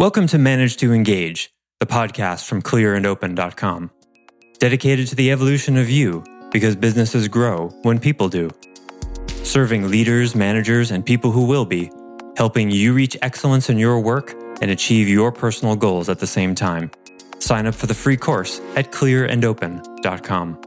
Welcome 0.00 0.28
to 0.28 0.38
Manage 0.38 0.78
to 0.78 0.94
Engage, 0.94 1.52
the 1.78 1.84
podcast 1.84 2.46
from 2.46 2.62
clearandopen.com, 2.62 3.90
dedicated 4.58 5.08
to 5.08 5.14
the 5.14 5.30
evolution 5.30 5.76
of 5.76 5.90
you 5.90 6.24
because 6.50 6.74
businesses 6.74 7.28
grow 7.28 7.68
when 7.82 8.00
people 8.00 8.30
do. 8.30 8.48
Serving 9.42 9.90
leaders, 9.90 10.34
managers, 10.34 10.90
and 10.90 11.04
people 11.04 11.32
who 11.32 11.44
will 11.44 11.66
be, 11.66 11.90
helping 12.38 12.70
you 12.70 12.94
reach 12.94 13.14
excellence 13.20 13.68
in 13.68 13.76
your 13.76 14.00
work 14.00 14.32
and 14.62 14.70
achieve 14.70 15.06
your 15.06 15.30
personal 15.30 15.76
goals 15.76 16.08
at 16.08 16.18
the 16.18 16.26
same 16.26 16.54
time. 16.54 16.90
Sign 17.38 17.66
up 17.66 17.74
for 17.74 17.86
the 17.86 17.92
free 17.92 18.16
course 18.16 18.58
at 18.76 18.92
clearandopen.com. 18.92 20.60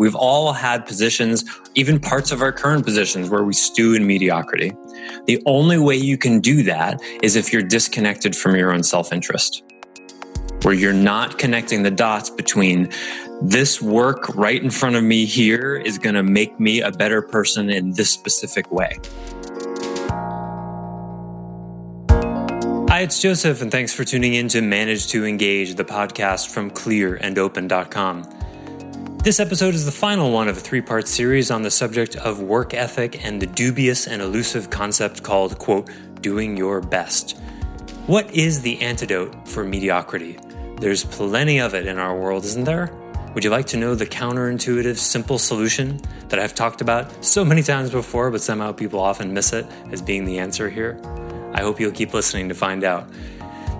We've 0.00 0.16
all 0.16 0.52
had 0.52 0.84
positions, 0.84 1.44
even 1.76 2.00
parts 2.00 2.32
of 2.32 2.42
our 2.42 2.50
current 2.50 2.84
positions, 2.84 3.30
where 3.30 3.44
we 3.44 3.52
stew 3.52 3.94
in 3.94 4.04
mediocrity. 4.04 4.72
The 5.26 5.42
only 5.46 5.78
way 5.78 5.96
you 5.96 6.18
can 6.18 6.40
do 6.40 6.62
that 6.64 7.00
is 7.22 7.36
if 7.36 7.52
you're 7.52 7.62
disconnected 7.62 8.36
from 8.36 8.56
your 8.56 8.72
own 8.72 8.82
self 8.82 9.12
interest, 9.12 9.62
where 10.62 10.74
you're 10.74 10.92
not 10.92 11.38
connecting 11.38 11.82
the 11.82 11.90
dots 11.90 12.30
between 12.30 12.90
this 13.42 13.82
work 13.82 14.28
right 14.36 14.62
in 14.62 14.70
front 14.70 14.96
of 14.96 15.02
me 15.02 15.24
here 15.24 15.76
is 15.76 15.98
going 15.98 16.14
to 16.14 16.22
make 16.22 16.60
me 16.60 16.80
a 16.80 16.92
better 16.92 17.22
person 17.22 17.70
in 17.70 17.92
this 17.94 18.10
specific 18.10 18.70
way. 18.70 18.98
Hi, 22.88 23.00
it's 23.00 23.20
Joseph, 23.20 23.62
and 23.62 23.72
thanks 23.72 23.92
for 23.92 24.04
tuning 24.04 24.34
in 24.34 24.48
to 24.48 24.60
Manage 24.60 25.08
to 25.08 25.24
Engage, 25.24 25.74
the 25.74 25.84
podcast 25.84 26.52
from 26.52 26.70
clearandopen.com. 26.70 28.41
This 29.22 29.38
episode 29.38 29.76
is 29.76 29.84
the 29.84 29.92
final 29.92 30.32
one 30.32 30.48
of 30.48 30.56
a 30.56 30.60
three 30.60 30.80
part 30.80 31.06
series 31.06 31.52
on 31.52 31.62
the 31.62 31.70
subject 31.70 32.16
of 32.16 32.40
work 32.40 32.74
ethic 32.74 33.24
and 33.24 33.40
the 33.40 33.46
dubious 33.46 34.08
and 34.08 34.20
elusive 34.20 34.68
concept 34.68 35.22
called, 35.22 35.60
quote, 35.60 35.88
doing 36.20 36.56
your 36.56 36.80
best. 36.80 37.38
What 38.08 38.28
is 38.34 38.62
the 38.62 38.80
antidote 38.80 39.46
for 39.46 39.62
mediocrity? 39.62 40.40
There's 40.78 41.04
plenty 41.04 41.60
of 41.60 41.72
it 41.72 41.86
in 41.86 41.98
our 41.98 42.18
world, 42.18 42.44
isn't 42.46 42.64
there? 42.64 42.90
Would 43.32 43.44
you 43.44 43.50
like 43.50 43.66
to 43.66 43.76
know 43.76 43.94
the 43.94 44.06
counterintuitive, 44.06 44.96
simple 44.96 45.38
solution 45.38 46.00
that 46.28 46.40
I've 46.40 46.56
talked 46.56 46.80
about 46.80 47.24
so 47.24 47.44
many 47.44 47.62
times 47.62 47.90
before, 47.90 48.28
but 48.32 48.40
somehow 48.40 48.72
people 48.72 48.98
often 48.98 49.32
miss 49.32 49.52
it 49.52 49.66
as 49.92 50.02
being 50.02 50.24
the 50.24 50.40
answer 50.40 50.68
here? 50.68 51.00
I 51.54 51.60
hope 51.60 51.78
you'll 51.78 51.92
keep 51.92 52.12
listening 52.12 52.48
to 52.48 52.56
find 52.56 52.82
out. 52.82 53.08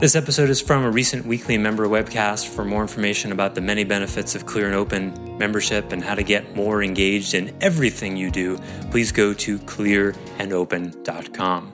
This 0.03 0.17
episode 0.17 0.51
is 0.51 0.61
from 0.61 0.83
a 0.83 0.91
recent 0.91 1.25
weekly 1.27 1.57
member 1.57 1.87
webcast. 1.87 2.49
For 2.49 2.65
more 2.65 2.83
information 2.83 3.31
about 3.31 3.55
the 3.55 3.61
many 3.61 3.85
benefits 3.85 4.35
of 4.35 4.47
Clear 4.47 4.67
and 4.67 4.75
Open 4.75 5.39
membership 5.39 5.93
and 5.93 6.03
how 6.03 6.17
to 6.17 6.25
get 6.25 6.57
more 6.57 6.83
engaged 6.83 7.35
in 7.35 7.57
everything 7.61 8.17
you 8.17 8.33
do, 8.33 8.59
please 8.91 9.13
go 9.13 9.33
to 9.35 9.61
clearandopen.com. 9.61 11.73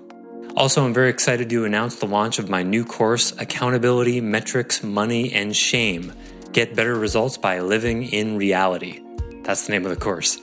Also, 0.59 0.85
I'm 0.85 0.93
very 0.93 1.09
excited 1.09 1.49
to 1.49 1.65
announce 1.65 1.97
the 1.97 2.07
launch 2.07 2.39
of 2.39 2.51
my 2.51 2.63
new 2.63 2.85
course, 2.85 3.33
Accountability, 3.39 4.21
Metrics, 4.21 4.83
Money, 4.83 5.33
and 5.33 5.57
Shame 5.57 6.13
Get 6.53 6.77
Better 6.77 6.97
Results 6.97 7.39
by 7.39 7.61
Living 7.61 8.03
in 8.03 8.37
Reality. 8.37 9.01
That's 9.43 9.67
the 9.67 9.73
name 9.73 9.87
of 9.87 9.91
the 9.91 9.97
course. 9.97 10.39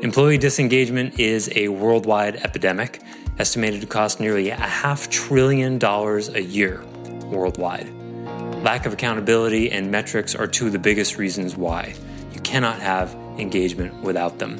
Employee 0.00 0.38
disengagement 0.38 1.20
is 1.20 1.50
a 1.54 1.68
worldwide 1.68 2.36
epidemic, 2.36 3.02
estimated 3.38 3.82
to 3.82 3.86
cost 3.86 4.20
nearly 4.20 4.48
a 4.48 4.56
half 4.56 5.10
trillion 5.10 5.76
dollars 5.76 6.30
a 6.30 6.40
year 6.40 6.82
worldwide. 7.30 7.88
Lack 8.62 8.86
of 8.86 8.92
accountability 8.92 9.70
and 9.70 9.90
metrics 9.90 10.34
are 10.34 10.46
two 10.46 10.66
of 10.66 10.72
the 10.72 10.78
biggest 10.78 11.18
reasons 11.18 11.56
why. 11.56 11.94
You 12.32 12.40
cannot 12.40 12.80
have 12.80 13.14
engagement 13.38 14.02
without 14.02 14.38
them. 14.38 14.58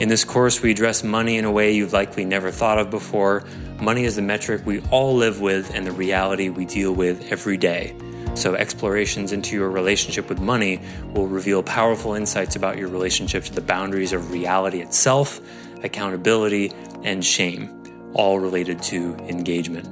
In 0.00 0.08
this 0.08 0.24
course, 0.24 0.62
we 0.62 0.70
address 0.70 1.04
money 1.04 1.36
in 1.36 1.44
a 1.44 1.50
way 1.50 1.72
you've 1.72 1.92
likely 1.92 2.24
never 2.24 2.50
thought 2.50 2.78
of 2.78 2.90
before. 2.90 3.44
Money 3.80 4.04
is 4.04 4.16
the 4.16 4.22
metric 4.22 4.62
we 4.64 4.80
all 4.90 5.14
live 5.14 5.40
with 5.40 5.74
and 5.74 5.86
the 5.86 5.92
reality 5.92 6.48
we 6.48 6.64
deal 6.64 6.94
with 6.94 7.30
every 7.30 7.56
day. 7.56 7.94
So, 8.34 8.54
explorations 8.54 9.32
into 9.32 9.56
your 9.56 9.70
relationship 9.70 10.28
with 10.28 10.40
money 10.40 10.80
will 11.12 11.26
reveal 11.26 11.62
powerful 11.62 12.14
insights 12.14 12.56
about 12.56 12.78
your 12.78 12.88
relationship 12.88 13.44
to 13.44 13.52
the 13.52 13.60
boundaries 13.60 14.12
of 14.12 14.30
reality 14.30 14.80
itself, 14.80 15.40
accountability, 15.82 16.72
and 17.02 17.24
shame, 17.24 18.12
all 18.14 18.38
related 18.38 18.80
to 18.84 19.14
engagement. 19.28 19.86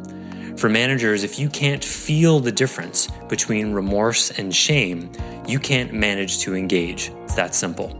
For 0.58 0.68
managers, 0.68 1.22
if 1.22 1.38
you 1.38 1.48
can't 1.48 1.84
feel 1.84 2.40
the 2.40 2.50
difference 2.50 3.06
between 3.28 3.72
remorse 3.72 4.32
and 4.32 4.52
shame, 4.52 5.12
you 5.46 5.60
can't 5.60 5.92
manage 5.92 6.40
to 6.40 6.56
engage. 6.56 7.12
It's 7.22 7.36
that 7.36 7.54
simple. 7.54 7.90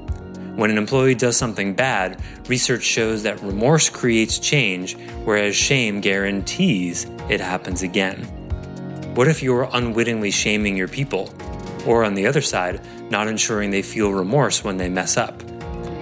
When 0.57 0.73
an 0.73 0.77
employee 0.77 1.15
does 1.15 1.37
something 1.37 1.75
bad, 1.75 2.21
research 2.49 2.83
shows 2.83 3.23
that 3.23 3.41
remorse 3.43 3.89
creates 3.89 4.41
change, 4.41 4.97
whereas 5.23 5.55
shame 5.55 6.01
guarantees 6.01 7.07
it 7.31 7.41
happens 7.41 7.85
again. 7.85 8.25
What 9.15 9.29
if 9.29 9.41
you're 9.41 9.71
unwittingly 9.73 10.33
shaming 10.33 10.77
your 10.77 10.89
people? 10.89 11.33
Or 11.87 12.03
on 12.03 12.15
the 12.15 12.27
other 12.27 12.43
side, 12.43 12.81
not 13.09 13.29
ensuring 13.29 13.71
they 13.71 13.83
feel 13.83 14.11
remorse 14.11 14.65
when 14.65 14.79
they 14.79 14.89
mess 14.89 15.17
up? 15.17 15.43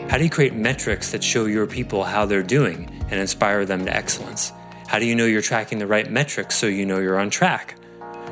How 0.08 0.16
do 0.16 0.24
you 0.24 0.30
create 0.30 0.54
metrics 0.54 1.12
that 1.12 1.22
show 1.22 1.44
your 1.44 1.66
people 1.66 2.02
how 2.02 2.24
they're 2.24 2.42
doing 2.42 2.88
and 3.10 3.20
inspire 3.20 3.66
them 3.66 3.84
to 3.84 3.94
excellence? 3.94 4.54
How 4.88 5.00
do 5.00 5.04
you 5.04 5.16
know 5.16 5.26
you're 5.26 5.42
tracking 5.42 5.78
the 5.78 5.86
right 5.86 6.08
metrics 6.08 6.54
so 6.54 6.66
you 6.66 6.86
know 6.86 7.00
you're 7.00 7.18
on 7.18 7.28
track? 7.28 7.76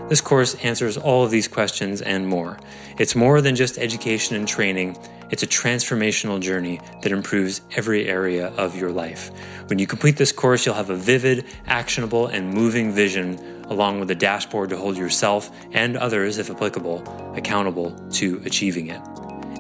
This 0.09 0.20
course 0.20 0.54
answers 0.56 0.97
all 0.97 1.25
of 1.25 1.31
these 1.31 1.48
questions 1.48 2.00
and 2.00 2.28
more. 2.28 2.59
It's 2.98 3.16
more 3.16 3.41
than 3.41 3.56
just 3.56 3.76
education 3.78 4.37
and 4.37 4.47
training, 4.47 4.97
it's 5.31 5.43
a 5.43 5.47
transformational 5.47 6.41
journey 6.41 6.81
that 7.03 7.10
improves 7.10 7.62
every 7.75 8.06
area 8.06 8.48
of 8.48 8.76
your 8.76 8.93
life. 8.93 9.31
When 9.66 9.81
you 9.81 9.87
complete 9.87 10.16
this 10.16 10.31
course, 10.31 10.64
you'll 10.64 10.76
have 10.76 10.91
a 10.91 10.97
vivid, 10.97 11.44
actionable, 11.66 12.28
and 12.28 12.53
moving 12.53 12.93
vision, 12.93 13.64
along 13.64 13.98
with 13.98 14.10
a 14.10 14.14
dashboard 14.14 14.70
to 14.70 14.76
hold 14.76 14.97
yourself 14.97 15.50
and 15.72 15.97
others, 15.97 16.38
if 16.38 16.50
applicable, 16.50 17.34
accountable 17.34 17.91
to 18.10 18.41
achieving 18.44 18.88
it. 18.88 19.00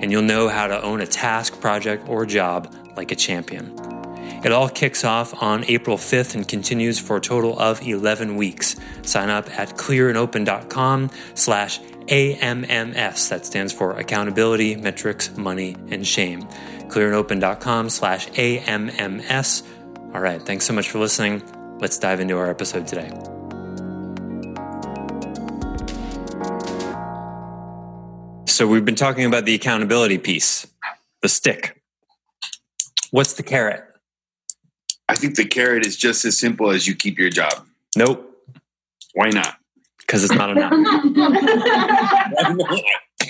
And 0.00 0.12
you'll 0.12 0.22
know 0.22 0.48
how 0.48 0.68
to 0.68 0.80
own 0.82 1.00
a 1.00 1.06
task, 1.06 1.60
project, 1.60 2.08
or 2.08 2.24
job 2.24 2.72
like 2.96 3.10
a 3.10 3.16
champion. 3.16 3.93
It 4.44 4.52
all 4.52 4.68
kicks 4.68 5.04
off 5.04 5.42
on 5.42 5.64
April 5.64 5.96
5th 5.96 6.34
and 6.34 6.46
continues 6.46 6.98
for 6.98 7.16
a 7.16 7.20
total 7.20 7.58
of 7.58 7.80
11 7.80 8.36
weeks. 8.36 8.76
Sign 9.00 9.30
up 9.30 9.48
at 9.58 9.70
clearandopen.com 9.70 11.10
slash 11.34 11.80
AMMS. 12.08 13.28
That 13.30 13.46
stands 13.46 13.72
for 13.72 13.92
Accountability, 13.92 14.76
Metrics, 14.76 15.34
Money, 15.38 15.76
and 15.88 16.06
Shame. 16.06 16.42
Clearandopen.com 16.88 17.88
slash 17.88 18.28
AMMS. 18.32 19.62
All 20.12 20.20
right, 20.20 20.42
thanks 20.42 20.66
so 20.66 20.74
much 20.74 20.90
for 20.90 20.98
listening. 20.98 21.42
Let's 21.80 21.98
dive 21.98 22.20
into 22.20 22.36
our 22.36 22.50
episode 22.50 22.86
today. 22.86 23.08
So, 28.46 28.68
we've 28.68 28.84
been 28.84 28.94
talking 28.94 29.24
about 29.24 29.46
the 29.46 29.54
accountability 29.54 30.18
piece, 30.18 30.66
the 31.22 31.28
stick. 31.28 31.82
What's 33.10 33.32
the 33.32 33.42
carrot? 33.42 33.93
I 35.08 35.16
think 35.16 35.36
the 35.36 35.44
carrot 35.44 35.86
is 35.86 35.96
just 35.96 36.24
as 36.24 36.38
simple 36.38 36.70
as 36.70 36.86
you 36.86 36.94
keep 36.94 37.18
your 37.18 37.30
job. 37.30 37.66
Nope. 37.96 38.30
Why 39.14 39.30
not? 39.30 39.56
Because 39.98 40.24
it's 40.24 40.34
not 40.34 40.50
enough. 40.50 40.72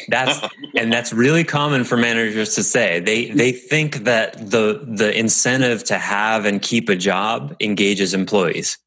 that's 0.09 0.41
and 0.77 0.93
that's 0.93 1.13
really 1.13 1.45
common 1.45 1.85
for 1.85 1.97
managers 1.97 2.55
to 2.57 2.63
say. 2.63 3.01
They 3.01 3.31
they 3.31 3.53
think 3.53 4.05
that 4.05 4.51
the 4.51 4.85
the 4.85 5.17
incentive 5.17 5.85
to 5.85 5.99
have 5.99 6.47
and 6.47 6.61
keep 6.61 6.89
a 6.89 6.97
job 6.97 7.57
engages 7.61 8.15
employees. 8.15 8.79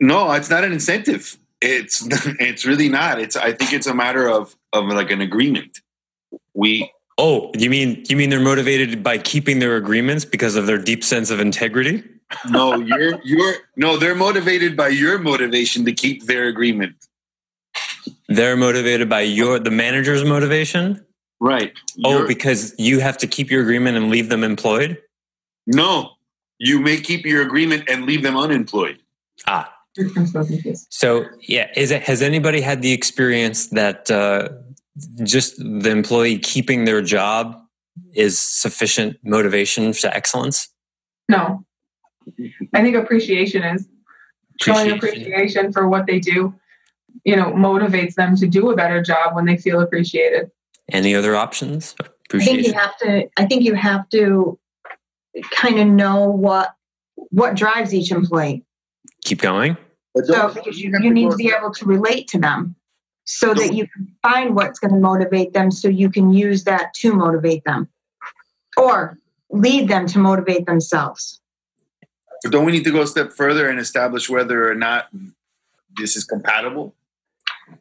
No, 0.00 0.32
it's 0.32 0.50
not 0.50 0.64
an 0.64 0.72
incentive. 0.72 1.38
It's 1.60 2.06
it's 2.40 2.64
really 2.64 2.88
not. 2.88 3.20
It's 3.20 3.36
I 3.36 3.52
think 3.52 3.72
it's 3.72 3.86
a 3.86 3.94
matter 3.94 4.28
of 4.28 4.56
of 4.72 4.86
like 4.86 5.10
an 5.10 5.20
agreement. 5.20 5.78
We 6.54 6.92
Oh, 7.20 7.50
you 7.54 7.68
mean 7.68 8.02
you 8.08 8.16
mean 8.16 8.30
they're 8.30 8.40
motivated 8.40 9.02
by 9.02 9.18
keeping 9.18 9.58
their 9.58 9.76
agreements 9.76 10.24
because 10.24 10.56
of 10.56 10.66
their 10.66 10.78
deep 10.78 11.04
sense 11.04 11.30
of 11.30 11.38
integrity? 11.38 12.02
no, 12.48 12.76
you're 12.76 13.20
you're 13.22 13.54
no, 13.76 13.98
they're 13.98 14.14
motivated 14.14 14.74
by 14.74 14.88
your 14.88 15.18
motivation 15.18 15.84
to 15.84 15.92
keep 15.92 16.24
their 16.24 16.48
agreement. 16.48 16.96
They're 18.28 18.56
motivated 18.56 19.10
by 19.10 19.20
your 19.20 19.58
the 19.58 19.70
manager's 19.70 20.24
motivation? 20.24 21.04
Right. 21.40 21.74
Oh, 22.04 22.18
you're, 22.18 22.26
because 22.26 22.74
you 22.78 23.00
have 23.00 23.18
to 23.18 23.26
keep 23.26 23.50
your 23.50 23.60
agreement 23.60 23.98
and 23.98 24.08
leave 24.08 24.30
them 24.30 24.42
employed? 24.42 24.98
No. 25.66 26.12
You 26.58 26.80
may 26.80 27.00
keep 27.00 27.26
your 27.26 27.42
agreement 27.42 27.84
and 27.88 28.06
leave 28.06 28.22
them 28.22 28.36
unemployed. 28.36 28.98
Ah. 29.46 29.74
So, 30.90 31.26
yeah, 31.40 31.70
is 31.74 31.90
it 31.90 32.02
has 32.02 32.22
anybody 32.22 32.60
had 32.60 32.80
the 32.80 32.92
experience 32.92 33.66
that 33.68 34.10
uh, 34.10 34.50
just 35.22 35.56
the 35.58 35.90
employee 35.90 36.38
keeping 36.38 36.84
their 36.84 37.02
job 37.02 37.60
is 38.14 38.38
sufficient 38.38 39.16
motivation 39.24 39.92
to 39.92 40.14
excellence? 40.14 40.68
No. 41.28 41.64
I 42.74 42.82
think 42.82 42.96
appreciation 42.96 43.62
is 43.62 43.88
showing 44.60 44.90
appreciation 44.92 45.72
for 45.72 45.88
what 45.88 46.06
they 46.06 46.18
do, 46.18 46.54
you 47.24 47.36
know, 47.36 47.52
motivates 47.52 48.14
them 48.14 48.36
to 48.36 48.46
do 48.46 48.70
a 48.70 48.76
better 48.76 49.02
job 49.02 49.34
when 49.34 49.46
they 49.46 49.56
feel 49.56 49.80
appreciated. 49.80 50.50
Any 50.90 51.14
other 51.14 51.36
options? 51.36 51.94
I 52.32 52.38
think 52.38 52.66
you 52.66 52.72
have 52.72 52.96
to 52.98 53.28
I 53.36 53.46
think 53.46 53.62
you 53.62 53.74
have 53.74 54.08
to 54.10 54.58
kind 55.52 55.78
of 55.78 55.86
know 55.86 56.28
what 56.28 56.74
what 57.30 57.54
drives 57.54 57.94
each 57.94 58.10
employee. 58.10 58.64
Keep 59.24 59.40
going. 59.40 59.76
So 60.24 60.52
because 60.52 60.80
you, 60.80 60.92
you 61.00 61.12
need 61.12 61.30
to 61.30 61.36
be 61.36 61.52
able 61.56 61.72
to 61.72 61.84
relate 61.84 62.26
to 62.28 62.38
them 62.38 62.74
so 63.30 63.54
that 63.54 63.74
you 63.74 63.86
can 63.86 64.08
find 64.22 64.54
what's 64.54 64.78
going 64.78 64.92
to 64.92 64.98
motivate 64.98 65.52
them 65.52 65.70
so 65.70 65.88
you 65.88 66.10
can 66.10 66.32
use 66.32 66.64
that 66.64 66.92
to 66.94 67.12
motivate 67.12 67.62
them 67.64 67.88
or 68.76 69.18
lead 69.50 69.88
them 69.88 70.06
to 70.06 70.18
motivate 70.18 70.66
themselves. 70.66 71.40
Don't 72.42 72.64
we 72.64 72.72
need 72.72 72.84
to 72.84 72.90
go 72.90 73.02
a 73.02 73.06
step 73.06 73.32
further 73.32 73.68
and 73.68 73.78
establish 73.78 74.28
whether 74.28 74.68
or 74.68 74.74
not 74.74 75.08
this 75.96 76.16
is 76.16 76.24
compatible? 76.24 76.94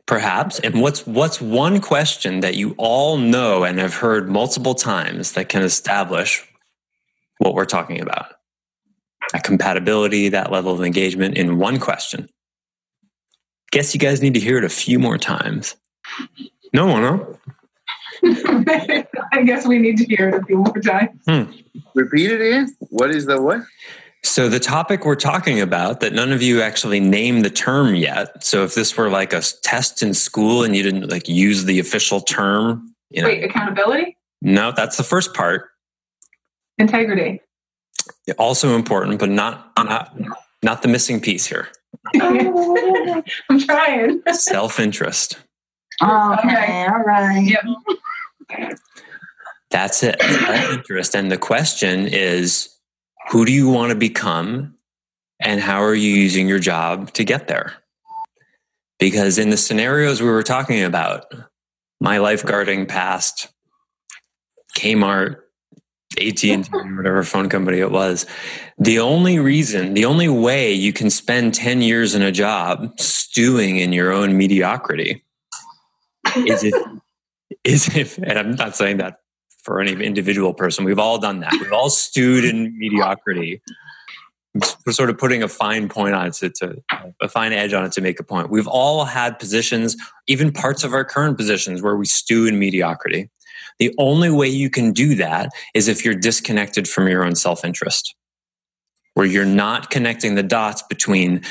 Perhaps. 0.06 0.60
And 0.60 0.82
what's 0.82 1.08
what's 1.08 1.42
one 1.42 1.82
question 1.82 2.42
that 2.42 2.56
you 2.56 2.76
all 2.78 3.18
know 3.18 3.64
and 3.64 3.80
have 3.80 3.96
heard 3.96 4.30
multiple 4.30 4.76
times 4.76 5.32
that 5.34 5.50
can 5.50 5.64
establish 5.64 6.46
what 7.40 7.56
we're 7.56 7.66
talking 7.66 8.02
about? 8.02 8.34
That 9.34 9.44
compatibility, 9.44 10.30
that 10.30 10.52
level 10.52 10.74
of 10.74 10.84
engagement 10.84 11.38
in 11.38 11.58
one 11.58 11.80
question. 11.80 12.30
Guess 13.72 13.94
you 13.94 14.00
guys 14.00 14.22
need 14.22 14.34
to 14.34 14.40
hear 14.40 14.58
it 14.58 14.64
a 14.64 14.70
few 14.70 15.00
more 15.00 15.18
times. 15.18 15.76
No 16.74 17.00
no. 17.00 17.38
I 19.32 19.44
guess 19.46 19.66
we 19.66 19.78
need 19.78 19.98
to 19.98 20.06
hear 20.06 20.30
it 20.30 20.42
a 20.42 20.46
few 20.46 20.58
more 20.58 20.80
times. 20.82 21.12
Hmm. 21.28 21.44
Repeat 21.94 22.32
it 22.32 22.42
again. 22.42 22.76
What 22.90 23.12
is 23.12 23.26
the 23.26 23.42
what? 23.42 23.62
So 24.24 24.50
the 24.50 24.60
topic 24.60 25.06
we're 25.06 25.16
talking 25.16 25.62
about 25.62 26.02
that 26.02 26.14
none 26.14 26.34
of 26.34 26.42
you 26.42 26.62
actually 26.62 27.00
named 27.00 27.46
the 27.46 27.50
term 27.50 27.96
yet. 27.96 28.44
So 28.44 28.64
if 28.64 28.76
this 28.76 28.98
were 28.98 29.10
like 29.10 29.32
a 29.32 29.42
test 29.64 30.04
in 30.04 30.14
school 30.14 30.64
and 30.64 30.76
you 30.76 30.84
didn't 30.84 31.10
like 31.10 31.30
use 31.30 31.66
the 31.66 31.80
official 31.80 32.20
term, 32.20 32.94
you 33.10 33.22
know, 33.22 33.30
Wait, 33.30 33.44
accountability? 33.44 34.18
No, 34.42 34.72
that's 34.72 34.98
the 34.98 35.04
first 35.04 35.34
part. 35.34 35.70
Integrity. 36.78 37.42
Also 38.38 38.76
important, 38.76 39.20
but 39.20 39.30
not 39.30 39.72
not 39.78 40.16
not 40.62 40.82
the 40.82 40.88
missing 40.88 41.22
piece 41.22 41.46
here. 41.46 41.70
Oh. 42.16 43.24
I'm 43.50 43.60
trying. 43.60 44.22
Self-interest. 44.32 45.38
Okay, 46.02 46.88
all 46.88 47.04
right. 47.04 47.58
Yep. 48.50 48.70
That's 49.70 50.02
it. 50.04 50.22
Self-interest. 50.22 51.16
And 51.16 51.32
the 51.32 51.38
question 51.38 52.08
is 52.08 52.70
who 53.30 53.46
do 53.46 53.52
you 53.52 53.70
want 53.70 53.92
to 53.92 53.96
become 53.96 54.76
and 55.40 55.62
how 55.62 55.82
are 55.84 55.96
you 55.96 56.10
using 56.10 56.48
your 56.48 56.60
job 56.60 57.14
to 57.14 57.24
get 57.24 57.48
there? 57.48 57.74
Because 58.98 59.38
in 59.38 59.50
the 59.50 59.58
scenarios 59.58 60.22
we 60.22 60.30
were 60.30 60.44
talking 60.44 60.84
about, 60.84 61.34
my 62.02 62.18
lifeguarding 62.18 62.88
past, 62.88 63.50
Kmart, 64.76 65.38
AT&T, 66.20 66.64
or 66.74 66.96
whatever 66.96 67.24
phone 67.24 67.50
company 67.50 67.80
it 67.80 67.92
was, 67.92 68.26
the 68.78 69.00
only 69.00 69.40
reason, 69.40 69.94
the 69.94 70.06
only 70.06 70.30
way 70.30 70.74
you 70.74 70.94
can 70.94 71.10
spend 71.10 71.54
10 71.54 71.82
years 71.82 72.16
in 72.16 72.22
a 72.22 72.32
job 72.32 73.00
stewing 73.00 73.78
in 73.78 73.94
your 73.94 74.12
own 74.12 74.38
mediocrity 74.38 75.24
is 76.36 76.64
if, 76.64 76.74
is 77.64 77.96
if, 77.96 78.18
and 78.18 78.38
I'm 78.38 78.52
not 78.52 78.76
saying 78.76 78.98
that 78.98 79.20
for 79.64 79.82
any 79.82 79.92
individual 80.04 80.54
person. 80.54 80.86
We've 80.86 81.00
all 81.00 81.18
done 81.18 81.42
that. 81.42 81.52
We've 81.54 81.74
all 81.74 81.90
stewed 81.90 82.46
in 82.46 82.78
mediocrity. 82.78 83.62
We're 84.86 84.94
sort 84.94 85.10
of 85.10 85.18
putting 85.18 85.44
a 85.44 85.48
fine 85.48 85.90
point 85.90 86.16
on 86.16 86.28
it 86.28 86.34
to, 86.36 86.50
to, 86.50 86.84
a 87.22 87.28
fine 87.28 87.54
edge 87.54 87.74
on 87.74 87.86
it 87.86 87.92
to 87.94 88.02
make 88.02 88.20
a 88.20 88.24
point. 88.24 88.50
We've 88.50 88.68
all 88.68 89.06
had 89.06 89.38
positions, 89.38 89.96
even 90.28 90.52
parts 90.52 90.84
of 90.84 90.94
our 90.94 91.06
current 91.06 91.38
positions, 91.38 91.82
where 91.82 91.96
we 91.96 92.06
stew 92.06 92.48
in 92.48 92.58
mediocrity. 92.58 93.30
The 93.80 93.94
only 93.98 94.30
way 94.30 94.48
you 94.48 94.70
can 94.70 94.92
do 94.92 95.16
that 95.16 95.50
is 95.74 95.88
if 95.88 96.04
you're 96.04 96.16
disconnected 96.16 96.88
from 96.88 97.08
your 97.08 97.24
own 97.24 97.36
self 97.36 97.64
interest, 97.64 98.16
where 99.14 99.26
you're 99.26 99.46
not 99.46 99.90
connecting 99.90 100.36
the 100.36 100.44
dots 100.44 100.82
between 100.84 101.42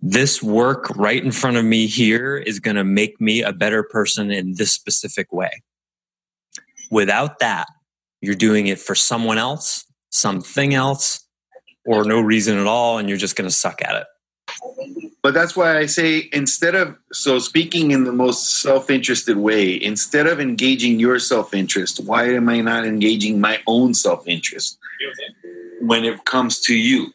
this 0.00 0.42
work 0.42 0.90
right 0.96 1.22
in 1.22 1.32
front 1.32 1.56
of 1.56 1.64
me 1.64 1.86
here 1.86 2.36
is 2.36 2.60
going 2.60 2.76
to 2.76 2.84
make 2.84 3.20
me 3.20 3.42
a 3.42 3.52
better 3.52 3.82
person 3.82 4.30
in 4.30 4.54
this 4.54 4.72
specific 4.72 5.32
way. 5.32 5.50
Without 6.90 7.40
that, 7.40 7.66
you're 8.20 8.34
doing 8.34 8.66
it 8.66 8.78
for 8.78 8.94
someone 8.94 9.38
else, 9.38 9.84
something 10.10 10.74
else, 10.74 11.26
or 11.84 12.04
no 12.04 12.20
reason 12.20 12.58
at 12.58 12.66
all, 12.66 12.98
and 12.98 13.08
you're 13.08 13.18
just 13.18 13.36
going 13.36 13.48
to 13.48 13.54
suck 13.54 13.82
at 13.82 13.96
it. 13.96 14.06
But 15.28 15.34
that's 15.34 15.54
why 15.54 15.76
I 15.76 15.84
say 15.84 16.30
instead 16.32 16.74
of 16.74 16.96
so 17.12 17.38
speaking 17.38 17.90
in 17.90 18.04
the 18.04 18.12
most 18.12 18.62
self-interested 18.62 19.36
way, 19.36 19.74
instead 19.74 20.26
of 20.26 20.40
engaging 20.40 20.98
your 20.98 21.18
self-interest, 21.18 22.00
why 22.02 22.30
am 22.32 22.48
I 22.48 22.62
not 22.62 22.86
engaging 22.86 23.38
my 23.38 23.60
own 23.66 23.92
self-interest 23.92 24.78
when 25.82 26.06
it 26.06 26.24
comes 26.24 26.60
to 26.60 26.74
you, 26.74 27.12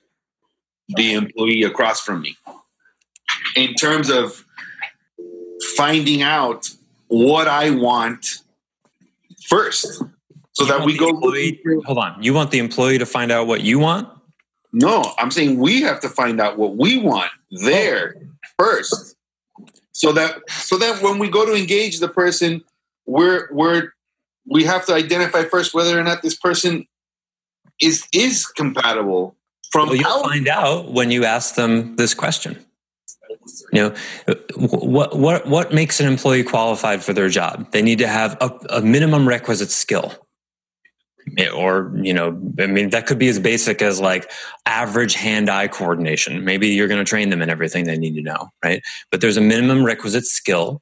the 0.89 1.13
employee 1.13 1.63
across 1.63 2.01
from 2.01 2.21
me? 2.21 2.37
In 3.55 3.73
terms 3.73 4.11
of 4.11 4.45
finding 5.75 6.21
out 6.21 6.69
what 7.07 7.47
I 7.47 7.71
want 7.71 8.43
first 9.47 9.87
so 10.51 10.65
You 10.65 10.67
that 10.67 10.85
we 10.85 10.95
go 10.95 11.09
employee- 11.09 11.59
hold 11.83 11.97
on. 11.97 12.21
You 12.21 12.35
want 12.35 12.51
the 12.51 12.59
employee 12.59 12.99
to 12.99 13.07
find 13.07 13.31
out 13.31 13.47
what 13.47 13.61
you 13.61 13.79
want? 13.79 14.07
no 14.73 15.13
i'm 15.19 15.29
saying 15.29 15.59
we 15.59 15.81
have 15.81 15.99
to 16.01 16.09
find 16.09 16.41
out 16.41 16.57
what 16.57 16.75
we 16.75 16.97
want 16.97 17.29
there 17.65 18.15
first 18.57 19.15
so 19.91 20.11
that 20.11 20.39
so 20.49 20.77
that 20.77 21.01
when 21.01 21.19
we 21.19 21.29
go 21.29 21.45
to 21.45 21.53
engage 21.53 21.99
the 21.99 22.07
person 22.07 22.63
we're 23.05 23.47
we're 23.51 23.91
we 24.47 24.63
have 24.63 24.85
to 24.85 24.93
identify 24.93 25.43
first 25.43 25.73
whether 25.73 25.97
or 25.97 26.03
not 26.03 26.21
this 26.21 26.35
person 26.35 26.85
is 27.81 28.07
is 28.13 28.45
compatible 28.45 29.35
from 29.73 29.89
Well, 29.89 29.97
you'll 29.97 30.23
find 30.23 30.47
out 30.47 30.91
when 30.91 31.11
you 31.11 31.25
ask 31.25 31.55
them 31.55 31.95
this 31.95 32.13
question. 32.13 32.63
You 33.73 33.81
know, 33.81 34.35
what 34.55 35.17
what 35.17 35.47
what 35.47 35.73
makes 35.73 35.99
an 35.99 36.05
employee 36.05 36.43
qualified 36.43 37.03
for 37.03 37.11
their 37.11 37.27
job? 37.27 37.71
They 37.71 37.81
need 37.81 37.97
to 37.97 38.07
have 38.07 38.37
a, 38.39 38.51
a 38.69 38.81
minimum 38.81 39.27
requisite 39.27 39.71
skill, 39.71 40.13
or 41.53 41.91
you 42.01 42.13
know, 42.13 42.39
I 42.59 42.67
mean, 42.67 42.89
that 42.89 43.07
could 43.07 43.19
be 43.19 43.27
as 43.27 43.39
basic 43.39 43.81
as 43.81 43.99
like 43.99 44.31
average 44.65 45.15
hand-eye 45.15 45.69
coordination. 45.69 46.43
Maybe 46.43 46.69
you're 46.69 46.87
going 46.87 47.03
to 47.03 47.09
train 47.09 47.29
them 47.29 47.41
in 47.41 47.49
everything 47.49 47.85
they 47.85 47.97
need 47.97 48.15
to 48.15 48.21
know, 48.21 48.49
right? 48.63 48.81
But 49.11 49.21
there's 49.21 49.37
a 49.37 49.41
minimum 49.41 49.83
requisite 49.83 50.25
skill. 50.25 50.81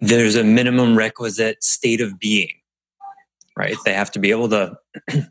There's 0.00 0.36
a 0.36 0.44
minimum 0.44 0.96
requisite 0.96 1.62
state 1.64 2.00
of 2.00 2.18
being, 2.18 2.52
right? 3.56 3.76
They 3.84 3.94
have 3.94 4.10
to 4.12 4.18
be 4.18 4.30
able 4.30 4.48
to 4.50 4.76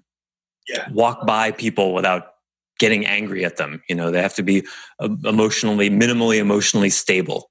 walk 0.92 1.28
by 1.28 1.52
people 1.52 1.94
without 1.94 2.34
getting 2.80 3.06
angry 3.06 3.46
at 3.46 3.58
them. 3.58 3.84
You 3.88 3.96
know, 3.96 4.10
they 4.10 4.22
have 4.22 4.34
to 4.36 4.44
be 4.44 4.66
uh, 5.00 5.10
emotionally, 5.26 5.90
minimally 5.90 6.40
emotionally 6.40 6.90
stable. 6.90 7.51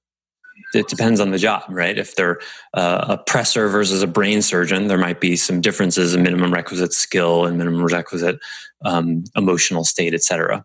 It 0.73 0.89
depends 0.89 1.19
on 1.19 1.31
the 1.31 1.39
job, 1.39 1.65
right? 1.69 1.99
If 1.99 2.15
they're 2.15 2.39
uh, 2.75 3.07
a 3.09 3.19
presser 3.19 3.69
versus 3.69 4.03
a 4.03 4.07
brain 4.07 4.41
surgeon, 4.41 4.87
there 4.87 4.99
might 4.99 5.21
be 5.21 5.37
some 5.37 5.61
differences 5.61 6.15
in 6.15 6.23
minimum 6.23 6.53
requisite 6.53 6.93
skill 6.93 7.45
and 7.45 7.59
minimum 7.59 7.85
requisite 7.85 8.39
um, 8.85 9.25
emotional 9.35 9.85
state, 9.85 10.15
etc. 10.15 10.65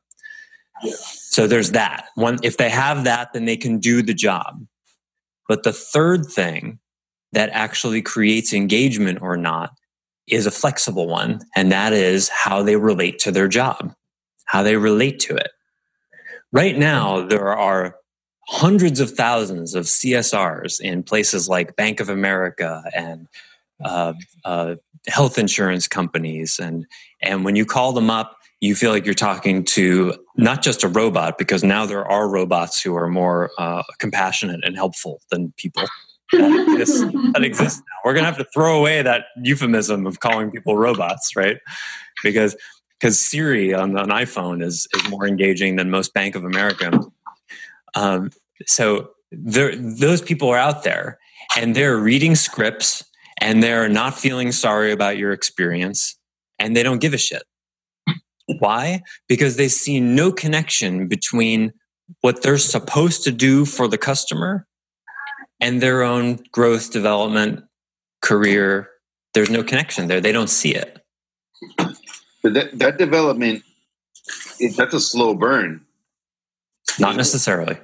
So 0.83 1.47
there's 1.47 1.71
that. 1.71 2.05
One, 2.15 2.37
if 2.43 2.57
they 2.57 2.69
have 2.69 3.03
that, 3.05 3.33
then 3.33 3.45
they 3.45 3.57
can 3.57 3.79
do 3.79 4.01
the 4.01 4.13
job. 4.13 4.65
But 5.47 5.63
the 5.63 5.73
third 5.73 6.25
thing 6.25 6.79
that 7.31 7.49
actually 7.51 8.01
creates 8.01 8.53
engagement 8.53 9.21
or 9.21 9.37
not 9.37 9.71
is 10.27 10.45
a 10.45 10.51
flexible 10.51 11.07
one, 11.07 11.41
and 11.55 11.71
that 11.71 11.93
is 11.93 12.29
how 12.29 12.63
they 12.63 12.75
relate 12.75 13.19
to 13.19 13.31
their 13.31 13.47
job, 13.47 13.93
how 14.45 14.63
they 14.63 14.75
relate 14.75 15.19
to 15.19 15.35
it. 15.35 15.51
Right 16.51 16.77
now, 16.77 17.25
there 17.25 17.53
are 17.53 17.95
hundreds 18.47 18.99
of 18.99 19.11
thousands 19.11 19.75
of 19.75 19.85
CSRs 19.85 20.79
in 20.79 21.03
places 21.03 21.47
like 21.49 21.75
Bank 21.75 21.99
of 21.99 22.09
America 22.09 22.83
and 22.95 23.27
uh, 23.83 24.13
uh, 24.43 24.75
health 25.07 25.37
insurance 25.37 25.87
companies, 25.87 26.59
and 26.59 26.85
and 27.21 27.43
when 27.43 27.55
you 27.55 27.65
call 27.65 27.91
them 27.91 28.09
up, 28.09 28.37
you 28.61 28.75
feel 28.75 28.91
like 28.91 29.05
you're 29.05 29.13
talking 29.13 29.63
to 29.63 30.13
not 30.37 30.61
just 30.61 30.83
a 30.83 30.87
robot, 30.87 31.37
because 31.37 31.63
now 31.63 31.85
there 31.85 32.05
are 32.05 32.29
robots 32.29 32.81
who 32.81 32.95
are 32.95 33.09
more 33.09 33.51
uh, 33.57 33.83
compassionate 33.99 34.61
and 34.63 34.75
helpful 34.75 35.21
than 35.31 35.53
people 35.57 35.83
that 36.31 36.67
exists, 36.69 37.01
that 37.33 37.43
exists 37.43 37.79
now. 37.79 37.95
We're 38.03 38.13
gonna 38.13 38.25
have 38.27 38.37
to 38.37 38.47
throw 38.53 38.79
away 38.79 39.01
that 39.01 39.25
euphemism 39.41 40.05
of 40.07 40.19
calling 40.19 40.51
people 40.51 40.77
robots, 40.77 41.35
right? 41.35 41.57
Because 42.23 42.55
because 42.99 43.19
Siri 43.19 43.73
on 43.73 43.97
an 43.97 44.09
iPhone 44.09 44.63
is 44.63 44.87
is 44.93 45.09
more 45.09 45.27
engaging 45.27 45.75
than 45.75 45.89
most 45.89 46.13
Bank 46.13 46.35
of 46.35 46.45
America. 46.45 46.91
Um, 47.95 48.31
so 48.65 49.11
those 49.31 50.21
people 50.21 50.49
are 50.49 50.57
out 50.57 50.83
there, 50.83 51.17
and 51.57 51.75
they're 51.75 51.97
reading 51.97 52.35
scripts, 52.35 53.03
and 53.39 53.61
they're 53.61 53.89
not 53.89 54.17
feeling 54.17 54.51
sorry 54.51 54.91
about 54.91 55.17
your 55.17 55.31
experience, 55.31 56.17
and 56.59 56.75
they 56.75 56.83
don't 56.83 56.99
give 56.99 57.13
a 57.13 57.17
shit. 57.17 57.43
Why? 58.59 59.01
Because 59.27 59.57
they 59.57 59.67
see 59.67 59.99
no 59.99 60.31
connection 60.31 61.07
between 61.07 61.73
what 62.21 62.43
they're 62.43 62.57
supposed 62.57 63.23
to 63.23 63.31
do 63.31 63.65
for 63.65 63.87
the 63.87 63.97
customer 63.97 64.67
and 65.59 65.81
their 65.81 66.03
own 66.03 66.39
growth, 66.51 66.91
development, 66.91 67.63
career. 68.21 68.89
There's 69.33 69.49
no 69.49 69.63
connection 69.63 70.07
there. 70.07 70.21
They 70.21 70.31
don't 70.31 70.49
see 70.49 70.75
it. 70.75 70.99
But 71.77 72.53
that, 72.53 72.77
that 72.77 72.97
development, 72.97 73.63
that's 74.77 74.93
a 74.93 74.99
slow 74.99 75.33
burn. 75.33 75.85
Not 76.99 77.15
necessarily. 77.15 77.77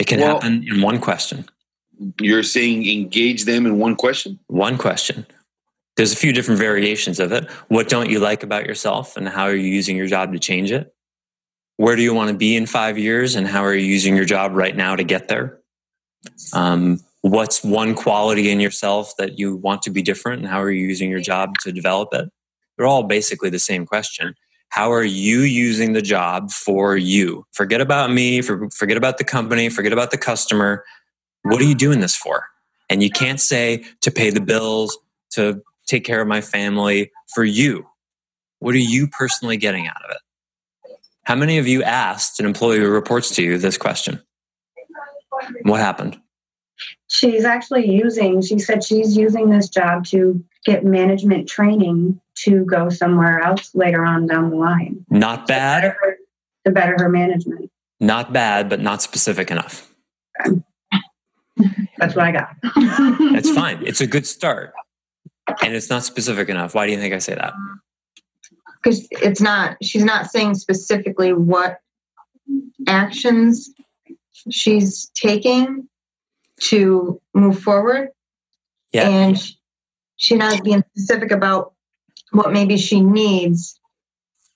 It 0.00 0.06
can 0.06 0.20
well, 0.20 0.34
happen 0.34 0.64
in 0.66 0.80
one 0.80 1.00
question. 1.00 1.44
You're 2.20 2.42
saying 2.42 2.88
engage 2.88 3.44
them 3.44 3.66
in 3.66 3.78
one 3.78 3.96
question? 3.96 4.38
One 4.46 4.78
question. 4.78 5.26
There's 5.96 6.12
a 6.12 6.16
few 6.16 6.32
different 6.32 6.58
variations 6.58 7.20
of 7.20 7.32
it. 7.32 7.50
What 7.68 7.88
don't 7.88 8.08
you 8.08 8.18
like 8.18 8.42
about 8.42 8.66
yourself 8.66 9.16
and 9.16 9.28
how 9.28 9.44
are 9.44 9.54
you 9.54 9.68
using 9.68 9.96
your 9.96 10.06
job 10.06 10.32
to 10.32 10.38
change 10.38 10.72
it? 10.72 10.94
Where 11.76 11.96
do 11.96 12.02
you 12.02 12.14
want 12.14 12.30
to 12.30 12.36
be 12.36 12.56
in 12.56 12.66
five 12.66 12.96
years 12.96 13.34
and 13.34 13.46
how 13.46 13.62
are 13.64 13.74
you 13.74 13.84
using 13.84 14.16
your 14.16 14.24
job 14.24 14.52
right 14.54 14.74
now 14.74 14.96
to 14.96 15.04
get 15.04 15.28
there? 15.28 15.58
Um, 16.54 17.00
what's 17.20 17.62
one 17.62 17.94
quality 17.94 18.50
in 18.50 18.60
yourself 18.60 19.14
that 19.18 19.38
you 19.38 19.56
want 19.56 19.82
to 19.82 19.90
be 19.90 20.02
different 20.02 20.40
and 20.42 20.48
how 20.48 20.62
are 20.62 20.70
you 20.70 20.86
using 20.86 21.10
your 21.10 21.20
job 21.20 21.54
to 21.62 21.72
develop 21.72 22.08
it? 22.14 22.30
They're 22.76 22.86
all 22.86 23.02
basically 23.02 23.50
the 23.50 23.58
same 23.58 23.84
question. 23.84 24.34
How 24.72 24.90
are 24.90 25.04
you 25.04 25.40
using 25.40 25.92
the 25.92 26.00
job 26.00 26.50
for 26.50 26.96
you? 26.96 27.44
Forget 27.52 27.82
about 27.82 28.10
me, 28.10 28.40
forget 28.40 28.96
about 28.96 29.18
the 29.18 29.24
company, 29.24 29.68
forget 29.68 29.92
about 29.92 30.12
the 30.12 30.16
customer. 30.16 30.82
What 31.42 31.60
are 31.60 31.64
you 31.64 31.74
doing 31.74 32.00
this 32.00 32.16
for? 32.16 32.46
And 32.88 33.02
you 33.02 33.10
can't 33.10 33.38
say 33.38 33.84
to 34.00 34.10
pay 34.10 34.30
the 34.30 34.40
bills, 34.40 34.96
to 35.32 35.62
take 35.86 36.04
care 36.04 36.22
of 36.22 36.26
my 36.26 36.40
family, 36.40 37.12
for 37.34 37.44
you. 37.44 37.86
What 38.60 38.74
are 38.74 38.78
you 38.78 39.08
personally 39.08 39.58
getting 39.58 39.88
out 39.88 40.02
of 40.06 40.10
it? 40.12 40.96
How 41.24 41.34
many 41.34 41.58
of 41.58 41.68
you 41.68 41.82
asked 41.82 42.40
an 42.40 42.46
employee 42.46 42.78
who 42.78 42.88
reports 42.88 43.34
to 43.36 43.42
you 43.42 43.58
this 43.58 43.76
question? 43.76 44.22
What 45.64 45.80
happened? 45.80 46.18
She's 47.12 47.44
actually 47.44 47.90
using, 47.90 48.40
she 48.40 48.58
said 48.58 48.82
she's 48.82 49.14
using 49.14 49.50
this 49.50 49.68
job 49.68 50.06
to 50.06 50.42
get 50.64 50.82
management 50.82 51.46
training 51.46 52.18
to 52.36 52.64
go 52.64 52.88
somewhere 52.88 53.40
else 53.40 53.74
later 53.74 54.02
on 54.02 54.26
down 54.26 54.48
the 54.48 54.56
line. 54.56 55.04
Not 55.10 55.46
bad. 55.46 55.82
To 55.82 55.88
better 55.88 55.98
her, 56.00 56.16
to 56.64 56.72
better 56.72 56.96
her 56.98 57.08
management. 57.10 57.70
Not 58.00 58.32
bad, 58.32 58.70
but 58.70 58.80
not 58.80 59.02
specific 59.02 59.50
enough. 59.50 59.92
That's 61.98 62.16
what 62.16 62.20
I 62.24 62.32
got. 62.32 62.56
That's 63.32 63.50
fine. 63.54 63.86
It's 63.86 64.00
a 64.00 64.06
good 64.06 64.26
start. 64.26 64.72
And 65.62 65.74
it's 65.74 65.90
not 65.90 66.04
specific 66.04 66.48
enough. 66.48 66.74
Why 66.74 66.86
do 66.86 66.92
you 66.92 66.98
think 66.98 67.12
I 67.12 67.18
say 67.18 67.34
that? 67.34 67.52
Because 68.82 69.06
it's 69.10 69.42
not, 69.42 69.76
she's 69.82 70.02
not 70.02 70.30
saying 70.30 70.54
specifically 70.54 71.34
what 71.34 71.78
actions 72.88 73.68
she's 74.50 75.10
taking 75.14 75.90
to 76.62 77.20
move 77.34 77.58
forward. 77.60 78.10
Yeah. 78.92 79.08
And 79.08 79.42
she's 80.16 80.38
not 80.38 80.62
being 80.62 80.84
specific 80.94 81.30
about 81.30 81.74
what 82.30 82.52
maybe 82.52 82.76
she 82.76 83.00
needs 83.00 83.78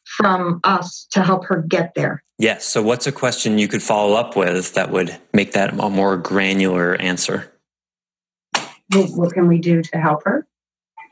from 0.05 0.61
us 0.65 1.07
to 1.13 1.23
help 1.23 1.45
her 1.47 1.63
get 1.63 1.95
there. 1.95 2.23
Yes. 2.39 2.65
So, 2.65 2.83
what's 2.83 3.07
a 3.07 3.13
question 3.13 3.59
you 3.59 3.69
could 3.69 3.83
follow 3.83 4.15
up 4.15 4.37
with 4.37 4.75
that 4.75 4.91
would 4.91 5.17
make 5.33 5.53
that 5.53 5.73
a 5.73 5.91
more 5.91 6.17
granular 6.17 6.95
answer? 6.97 7.53
What, 8.93 9.33
can 9.33 9.49
we 9.49 9.59
do 9.59 9.83
to 9.83 9.99
help 9.99 10.23
her 10.25 10.47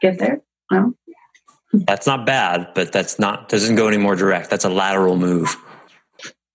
get 0.00 0.18
there? 0.18 0.42
No. 0.70 0.94
That's 1.72 2.06
not 2.06 2.24
bad, 2.24 2.68
but 2.74 2.92
that's 2.92 3.18
not 3.18 3.48
doesn't 3.48 3.74
go 3.74 3.88
any 3.88 3.96
more 3.96 4.14
direct. 4.14 4.48
That's 4.48 4.64
a 4.64 4.68
lateral 4.68 5.16
move. 5.16 5.56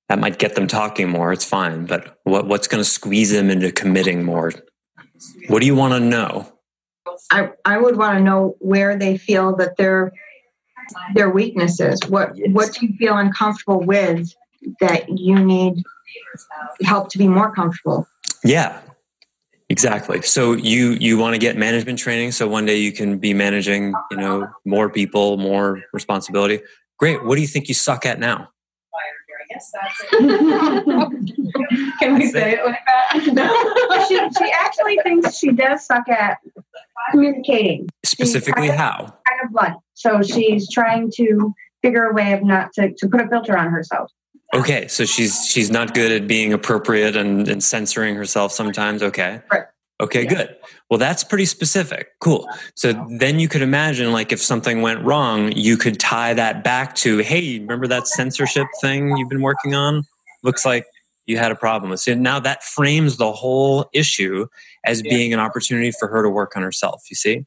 That 0.09 0.19
might 0.19 0.39
get 0.39 0.55
them 0.55 0.67
talking 0.67 1.07
more. 1.07 1.31
It's 1.31 1.45
fine, 1.45 1.85
but 1.85 2.17
what, 2.23 2.47
what's 2.47 2.67
going 2.67 2.83
to 2.83 2.89
squeeze 2.89 3.31
them 3.31 3.49
into 3.49 3.71
committing 3.71 4.23
more? 4.23 4.51
What 5.47 5.59
do 5.59 5.67
you 5.67 5.75
want 5.75 5.93
to 5.93 5.99
know? 5.99 6.51
I, 7.31 7.51
I 7.63 7.77
would 7.77 7.95
want 7.95 8.17
to 8.17 8.23
know 8.23 8.55
where 8.59 8.97
they 8.97 9.17
feel 9.17 9.55
that 9.57 9.77
their 9.77 10.11
their 11.13 11.29
weaknesses. 11.29 11.99
What 12.07 12.35
yes. 12.35 12.49
what 12.51 12.73
do 12.73 12.87
you 12.87 12.93
feel 12.97 13.15
uncomfortable 13.15 13.81
with 13.81 14.33
that 14.79 15.07
you 15.09 15.37
need 15.37 15.83
help 16.81 17.09
to 17.09 17.17
be 17.17 17.27
more 17.27 17.53
comfortable? 17.53 18.07
Yeah. 18.43 18.81
Exactly. 19.69 20.23
So 20.23 20.53
you 20.53 20.97
you 20.99 21.19
want 21.19 21.35
to 21.35 21.39
get 21.39 21.55
management 21.55 21.99
training 21.99 22.31
so 22.31 22.47
one 22.47 22.65
day 22.65 22.77
you 22.77 22.91
can 22.91 23.19
be 23.19 23.35
managing, 23.35 23.93
you 24.09 24.17
know, 24.17 24.49
more 24.65 24.89
people, 24.89 25.37
more 25.37 25.83
responsibility. 25.93 26.61
Great. 26.97 27.23
What 27.23 27.35
do 27.35 27.41
you 27.41 27.47
think 27.47 27.67
you 27.67 27.75
suck 27.75 28.05
at 28.07 28.19
now? 28.19 28.49
Can 31.99 32.15
we 32.15 32.27
say 32.31 32.53
it 32.53 32.65
like 32.65 32.79
that? 32.85 34.05
she, 34.07 34.15
she 34.15 34.51
actually 34.51 34.99
thinks 35.03 35.37
she 35.37 35.51
does 35.51 35.85
suck 35.85 36.07
at 36.09 36.37
communicating. 37.11 37.87
Specifically, 38.03 38.69
kind 38.69 38.71
of, 38.71 38.77
how? 38.77 38.97
Kind 38.97 39.41
of 39.45 39.51
blunt. 39.51 39.77
So 39.93 40.21
she's 40.21 40.69
trying 40.69 41.11
to 41.15 41.53
figure 41.81 42.05
a 42.05 42.13
way 42.13 42.33
of 42.33 42.43
not 42.43 42.73
to, 42.73 42.93
to 42.93 43.07
put 43.07 43.21
a 43.21 43.27
filter 43.27 43.57
on 43.57 43.69
herself. 43.69 44.11
Okay, 44.53 44.87
so 44.87 45.05
she's 45.05 45.45
she's 45.45 45.69
not 45.69 45.93
good 45.93 46.11
at 46.11 46.27
being 46.27 46.53
appropriate 46.53 47.15
and, 47.15 47.47
and 47.47 47.63
censoring 47.63 48.15
herself 48.15 48.51
sometimes. 48.51 49.03
Okay. 49.03 49.41
Right. 49.51 49.63
Okay, 50.01 50.23
yeah. 50.23 50.29
good. 50.29 50.55
Well, 50.89 50.97
that's 50.97 51.23
pretty 51.23 51.45
specific. 51.45 52.09
Cool. 52.19 52.47
So 52.73 52.93
then 53.17 53.39
you 53.39 53.47
could 53.47 53.61
imagine, 53.61 54.11
like, 54.11 54.31
if 54.31 54.41
something 54.41 54.81
went 54.81 55.03
wrong, 55.03 55.51
you 55.51 55.75
could 55.77 55.99
tie 55.99 56.33
that 56.33 56.63
back 56.63 56.95
to, 56.95 57.17
hey, 57.17 57.59
remember 57.59 57.85
that 57.87 58.07
censorship 58.07 58.67
thing 58.81 59.17
you've 59.17 59.29
been 59.29 59.41
working 59.41 59.75
on? 59.75 60.05
Looks 60.41 60.65
like 60.65 60.85
you 61.25 61.37
had 61.37 61.51
a 61.51 61.55
problem 61.55 61.91
with. 61.91 61.99
So 61.99 62.15
now 62.15 62.39
that 62.39 62.63
frames 62.63 63.17
the 63.17 63.31
whole 63.31 63.89
issue 63.93 64.47
as 64.85 65.03
yeah. 65.03 65.09
being 65.09 65.33
an 65.33 65.39
opportunity 65.39 65.91
for 65.91 66.07
her 66.07 66.23
to 66.23 66.29
work 66.29 66.55
on 66.55 66.63
herself, 66.63 67.03
you 67.09 67.15
see? 67.15 67.45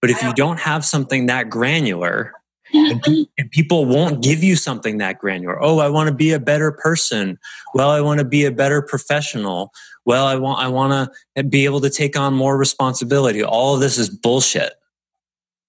But 0.00 0.10
if 0.10 0.22
you 0.22 0.32
don't 0.34 0.60
have 0.60 0.84
something 0.84 1.26
that 1.26 1.48
granular, 1.48 2.32
and, 2.72 3.28
and, 3.38 3.50
people 3.50 3.86
won't 3.86 4.22
give 4.22 4.42
you 4.42 4.56
something 4.56 4.98
that 4.98 5.18
granular. 5.18 5.62
Oh, 5.62 5.78
I 5.78 5.88
want 5.88 6.08
to 6.08 6.14
be 6.14 6.32
a 6.32 6.40
better 6.40 6.72
person. 6.72 7.38
Well, 7.74 7.90
I 7.90 8.00
want 8.00 8.18
to 8.18 8.24
be 8.24 8.44
a 8.44 8.50
better 8.50 8.82
professional. 8.82 9.70
Well, 10.04 10.26
I 10.26 10.36
want 10.36 10.60
I 10.60 10.68
want 10.68 11.12
to 11.36 11.44
be 11.44 11.64
able 11.64 11.80
to 11.80 11.90
take 11.90 12.18
on 12.18 12.34
more 12.34 12.56
responsibility. 12.56 13.42
All 13.42 13.74
of 13.74 13.80
this 13.80 13.98
is 13.98 14.10
bullshit. 14.10 14.72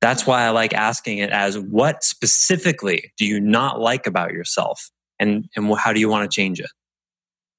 That's 0.02 0.26
why 0.26 0.44
I 0.44 0.50
like 0.50 0.74
asking 0.74 1.18
it 1.18 1.30
as 1.30 1.58
what 1.60 2.04
specifically 2.04 3.12
do 3.18 3.26
you 3.26 3.40
not 3.40 3.80
like 3.80 4.08
about 4.08 4.32
yourself 4.32 4.90
and 5.20 5.50
and 5.56 5.74
how 5.78 5.94
do 5.94 6.00
you 6.00 6.10
want 6.10 6.30
to 6.30 6.34
change 6.34 6.60
it? 6.60 6.72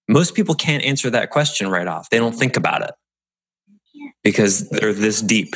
Most 0.08 0.34
people 0.34 0.54
can't 0.54 0.82
answer 0.82 1.08
that 1.10 1.30
question 1.30 1.68
right 1.68 1.86
off. 1.86 2.10
They 2.10 2.18
don't 2.18 2.34
think 2.34 2.56
about 2.56 2.82
it 2.82 2.90
because 4.24 4.68
they're 4.70 4.92
this 4.92 5.22
deep 5.22 5.54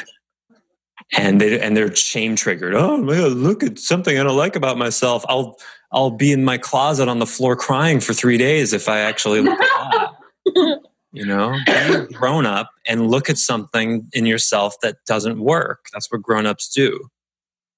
and 1.12 1.40
they 1.40 1.60
and 1.60 1.76
they're 1.76 1.94
shame 1.94 2.36
triggered. 2.36 2.74
Oh 2.74 2.96
man, 2.96 3.42
look 3.42 3.62
at 3.62 3.78
something 3.78 4.18
I 4.18 4.22
don't 4.22 4.36
like 4.36 4.56
about 4.56 4.78
myself. 4.78 5.24
I'll 5.28 5.56
I'll 5.92 6.10
be 6.10 6.32
in 6.32 6.44
my 6.44 6.58
closet 6.58 7.08
on 7.08 7.18
the 7.18 7.26
floor 7.26 7.56
crying 7.56 8.00
for 8.00 8.12
three 8.12 8.38
days 8.38 8.72
if 8.72 8.88
I 8.88 9.00
actually 9.00 9.40
look 9.40 9.60
at 9.60 10.12
that. 10.46 10.78
you 11.12 11.24
know, 11.24 11.56
be 11.66 12.12
grown 12.14 12.46
up 12.46 12.70
and 12.86 13.08
look 13.08 13.30
at 13.30 13.38
something 13.38 14.08
in 14.12 14.26
yourself 14.26 14.74
that 14.82 14.96
doesn't 15.06 15.38
work. 15.38 15.86
That's 15.92 16.10
what 16.10 16.22
grown 16.22 16.46
ups 16.46 16.68
do. 16.68 17.08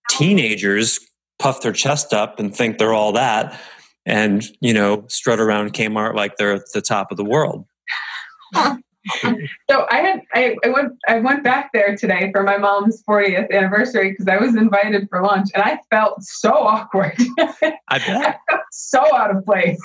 Teenagers 0.08 0.98
puff 1.38 1.60
their 1.60 1.72
chest 1.72 2.14
up 2.14 2.40
and 2.40 2.54
think 2.54 2.78
they're 2.78 2.94
all 2.94 3.12
that 3.12 3.60
and 4.06 4.44
you 4.60 4.72
know 4.72 5.04
strut 5.08 5.40
around 5.40 5.74
Kmart 5.74 6.14
like 6.14 6.36
they're 6.36 6.54
at 6.54 6.72
the 6.72 6.80
top 6.80 7.10
of 7.10 7.16
the 7.16 7.24
world. 7.24 7.66
so 9.70 9.86
I 9.90 9.98
had 9.98 10.20
I, 10.34 10.56
I, 10.64 10.68
went 10.68 10.92
I 11.06 11.18
went 11.18 11.44
back 11.44 11.72
there 11.72 11.96
today 11.96 12.30
for 12.32 12.42
my 12.42 12.56
mom's 12.56 13.02
40th 13.08 13.50
anniversary 13.50 14.10
because 14.10 14.28
I 14.28 14.38
was 14.38 14.56
invited 14.56 15.08
for 15.08 15.22
lunch 15.22 15.48
and 15.54 15.62
I 15.62 15.78
felt 15.90 16.22
so 16.22 16.52
awkward. 16.52 17.14
I 17.38 17.98
bet. 17.98 18.40
I 18.48 18.58
so 18.72 19.02
out 19.14 19.34
of 19.34 19.44
place. 19.44 19.80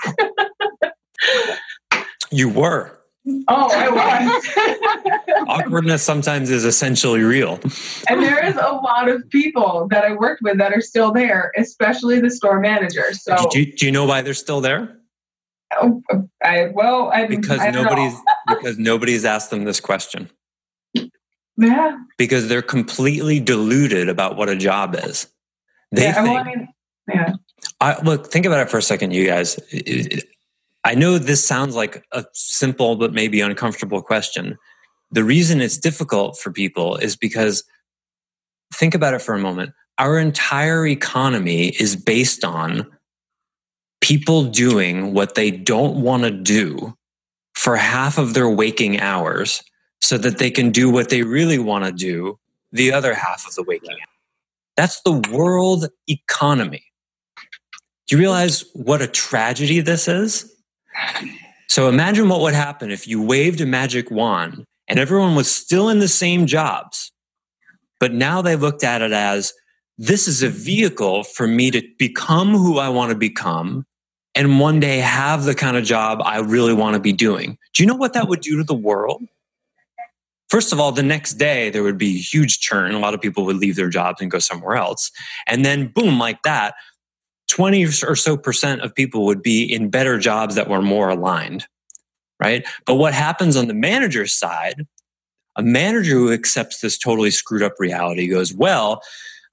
you 2.32 2.50
were. 2.50 2.98
Oh, 3.48 3.70
I 3.72 3.90
was. 3.90 5.48
Awkwardness 5.48 6.02
sometimes 6.02 6.50
is 6.50 6.66
essentially 6.66 7.22
real. 7.22 7.60
And 8.10 8.24
there 8.24 8.44
is 8.44 8.56
a 8.56 8.80
lot 8.84 9.10
of 9.10 9.30
people 9.30 9.88
that 9.92 10.04
I 10.04 10.14
worked 10.14 10.42
with 10.42 10.58
that 10.58 10.74
are 10.74 10.82
still 10.82 11.12
there, 11.12 11.52
especially 11.56 12.20
the 12.20 12.32
store 12.32 12.60
manager. 12.60 13.14
So, 13.14 13.48
do 13.52 13.60
you, 13.60 13.74
do 13.74 13.86
you 13.86 13.92
know 13.92 14.06
why 14.06 14.22
they're 14.24 14.34
still 14.34 14.60
there? 14.60 14.98
Oh, 15.80 16.02
I, 16.44 16.68
well, 16.74 17.10
I, 17.14 17.28
because 17.28 17.60
I 17.60 17.72
nobody's 17.72 18.14
because 18.48 18.78
nobody's 18.78 19.26
asked 19.26 19.52
them 19.52 19.64
this 19.64 19.80
question. 19.80 20.30
Yeah. 21.58 21.98
Because 22.18 22.48
they're 22.48 22.62
completely 22.62 23.40
deluded 23.40 24.10
about 24.10 24.36
what 24.36 24.50
a 24.50 24.56
job 24.56 24.96
is. 24.96 25.28
They 25.92 26.04
yeah, 26.04 26.14
think. 26.14 26.28
Well, 26.28 26.38
I 26.38 26.44
mean, 26.44 26.68
yeah. 27.08 27.34
I, 27.80 28.02
look, 28.02 28.28
think 28.28 28.46
about 28.46 28.62
it 28.62 28.70
for 28.70 28.78
a 28.78 28.82
second, 28.82 29.12
you 29.12 29.28
guys. 29.28 29.60
I 30.84 30.96
know 30.96 31.18
this 31.18 31.46
sounds 31.46 31.76
like 31.76 32.04
a 32.12 32.26
simple 32.34 32.96
but 32.96 33.14
maybe 33.14 33.42
uncomfortable 33.42 34.02
question. 34.02 34.58
The 35.12 35.24
reason 35.24 35.62
it's 35.62 35.78
difficult 35.78 36.38
for 36.40 36.52
people 36.52 36.96
is 36.98 37.16
because 37.16 37.64
think 38.74 38.96
about 38.96 39.14
it 39.14 39.22
for 39.22 39.36
a 39.36 39.40
moment. 39.40 39.74
Our 40.00 40.18
entire 40.18 40.88
economy 40.88 41.68
is 41.80 41.96
based 41.96 42.44
on 42.44 42.88
people 44.02 44.44
doing 44.44 45.14
what 45.14 45.36
they 45.36 45.52
don't 45.52 46.02
want 46.02 46.24
to 46.24 46.32
do 46.32 46.98
for 47.54 47.78
half 47.78 48.18
of 48.18 48.34
their 48.34 48.50
waking 48.50 49.00
hours 49.00 49.64
so 50.02 50.18
that 50.18 50.40
they 50.40 50.52
can 50.52 50.72
do 50.72 50.90
what 50.90 51.10
they 51.10 51.22
really 51.22 51.60
want 51.60 51.86
to 51.86 51.92
do 51.92 52.38
the 52.72 52.92
other 52.92 53.14
half 53.14 53.48
of 53.48 53.56
the 53.56 53.64
waking 53.64 53.92
hours. 53.92 54.08
That's 54.76 55.02
the 55.02 55.22
world 55.32 55.88
economy. 56.08 56.84
Do 58.08 58.16
you 58.16 58.20
realize 58.20 58.66
what 58.74 59.02
a 59.02 59.08
tragedy 59.08 59.80
this 59.80 60.08
is? 60.08 60.54
So 61.68 61.88
imagine 61.88 62.28
what 62.28 62.42
would 62.42 62.54
happen 62.54 62.92
if 62.92 63.08
you 63.08 63.22
waved 63.22 63.62
a 63.62 63.66
magic 63.66 64.12
wand 64.12 64.66
and 64.88 65.00
everyone 65.00 65.36
was 65.36 65.50
still 65.50 65.88
in 65.88 66.00
the 66.00 66.08
same 66.08 66.46
jobs, 66.46 67.12
but 68.00 68.14
now 68.14 68.42
they 68.42 68.56
looked 68.56 68.84
at 68.84 69.02
it 69.02 69.12
as 69.12 69.54
this 69.98 70.28
is 70.28 70.42
a 70.42 70.50
vehicle 70.50 71.24
for 71.24 71.48
me 71.48 71.70
to 71.72 71.82
become 72.00 72.52
who 72.52 72.80
I 72.80 72.90
want 72.90 73.12
to 73.12 73.18
become 73.18 73.86
and 74.36 74.60
one 74.60 74.80
day 74.80 74.98
have 74.98 75.44
the 75.44 75.56
kind 75.56 75.78
of 75.78 75.84
job 75.84 76.22
I 76.24 76.40
really 76.40 76.74
want 76.74 76.96
to 76.96 77.00
be 77.00 77.14
doing. 77.14 77.58
Do 77.74 77.84
you 77.84 77.88
know 77.88 77.96
what 77.96 78.14
that 78.14 78.28
would 78.28 78.42
do 78.42 78.58
to 78.58 78.64
the 78.64 78.74
world? 78.74 79.24
First 80.50 80.74
of 80.74 80.80
all, 80.80 80.92
the 80.92 81.04
next 81.04 81.34
day 81.34 81.70
there 81.70 81.84
would 81.84 81.98
be 81.98 82.18
huge 82.18 82.60
churn. 82.60 82.94
A 82.94 83.00
lot 83.00 83.14
of 83.14 83.22
people 83.22 83.46
would 83.46 83.58
leave 83.58 83.76
their 83.76 83.90
jobs 83.90 84.22
and 84.22 84.30
go 84.30 84.40
somewhere 84.40 84.76
else. 84.76 85.12
And 85.48 85.64
then, 85.64 85.88
boom, 85.88 86.20
like 86.20 86.42
that, 86.44 86.76
20 87.50 87.86
or 87.86 88.16
so 88.16 88.38
percent 88.38 88.82
of 88.82 88.94
people 88.94 89.26
would 89.26 89.42
be 89.42 89.64
in 89.64 89.90
better 89.90 90.18
jobs 90.18 90.56
that 90.56 90.70
were 90.70 90.82
more 90.82 91.10
aligned. 91.10 91.68
Right. 92.42 92.66
But 92.86 92.96
what 92.96 93.14
happens 93.14 93.56
on 93.56 93.68
the 93.68 93.74
manager's 93.74 94.34
side, 94.34 94.88
a 95.56 95.62
manager 95.62 96.14
who 96.14 96.32
accepts 96.32 96.80
this 96.80 96.98
totally 96.98 97.32
screwed 97.32 97.62
up 97.62 97.74
reality 97.78 98.28
goes, 98.28 98.54
well, 98.54 99.02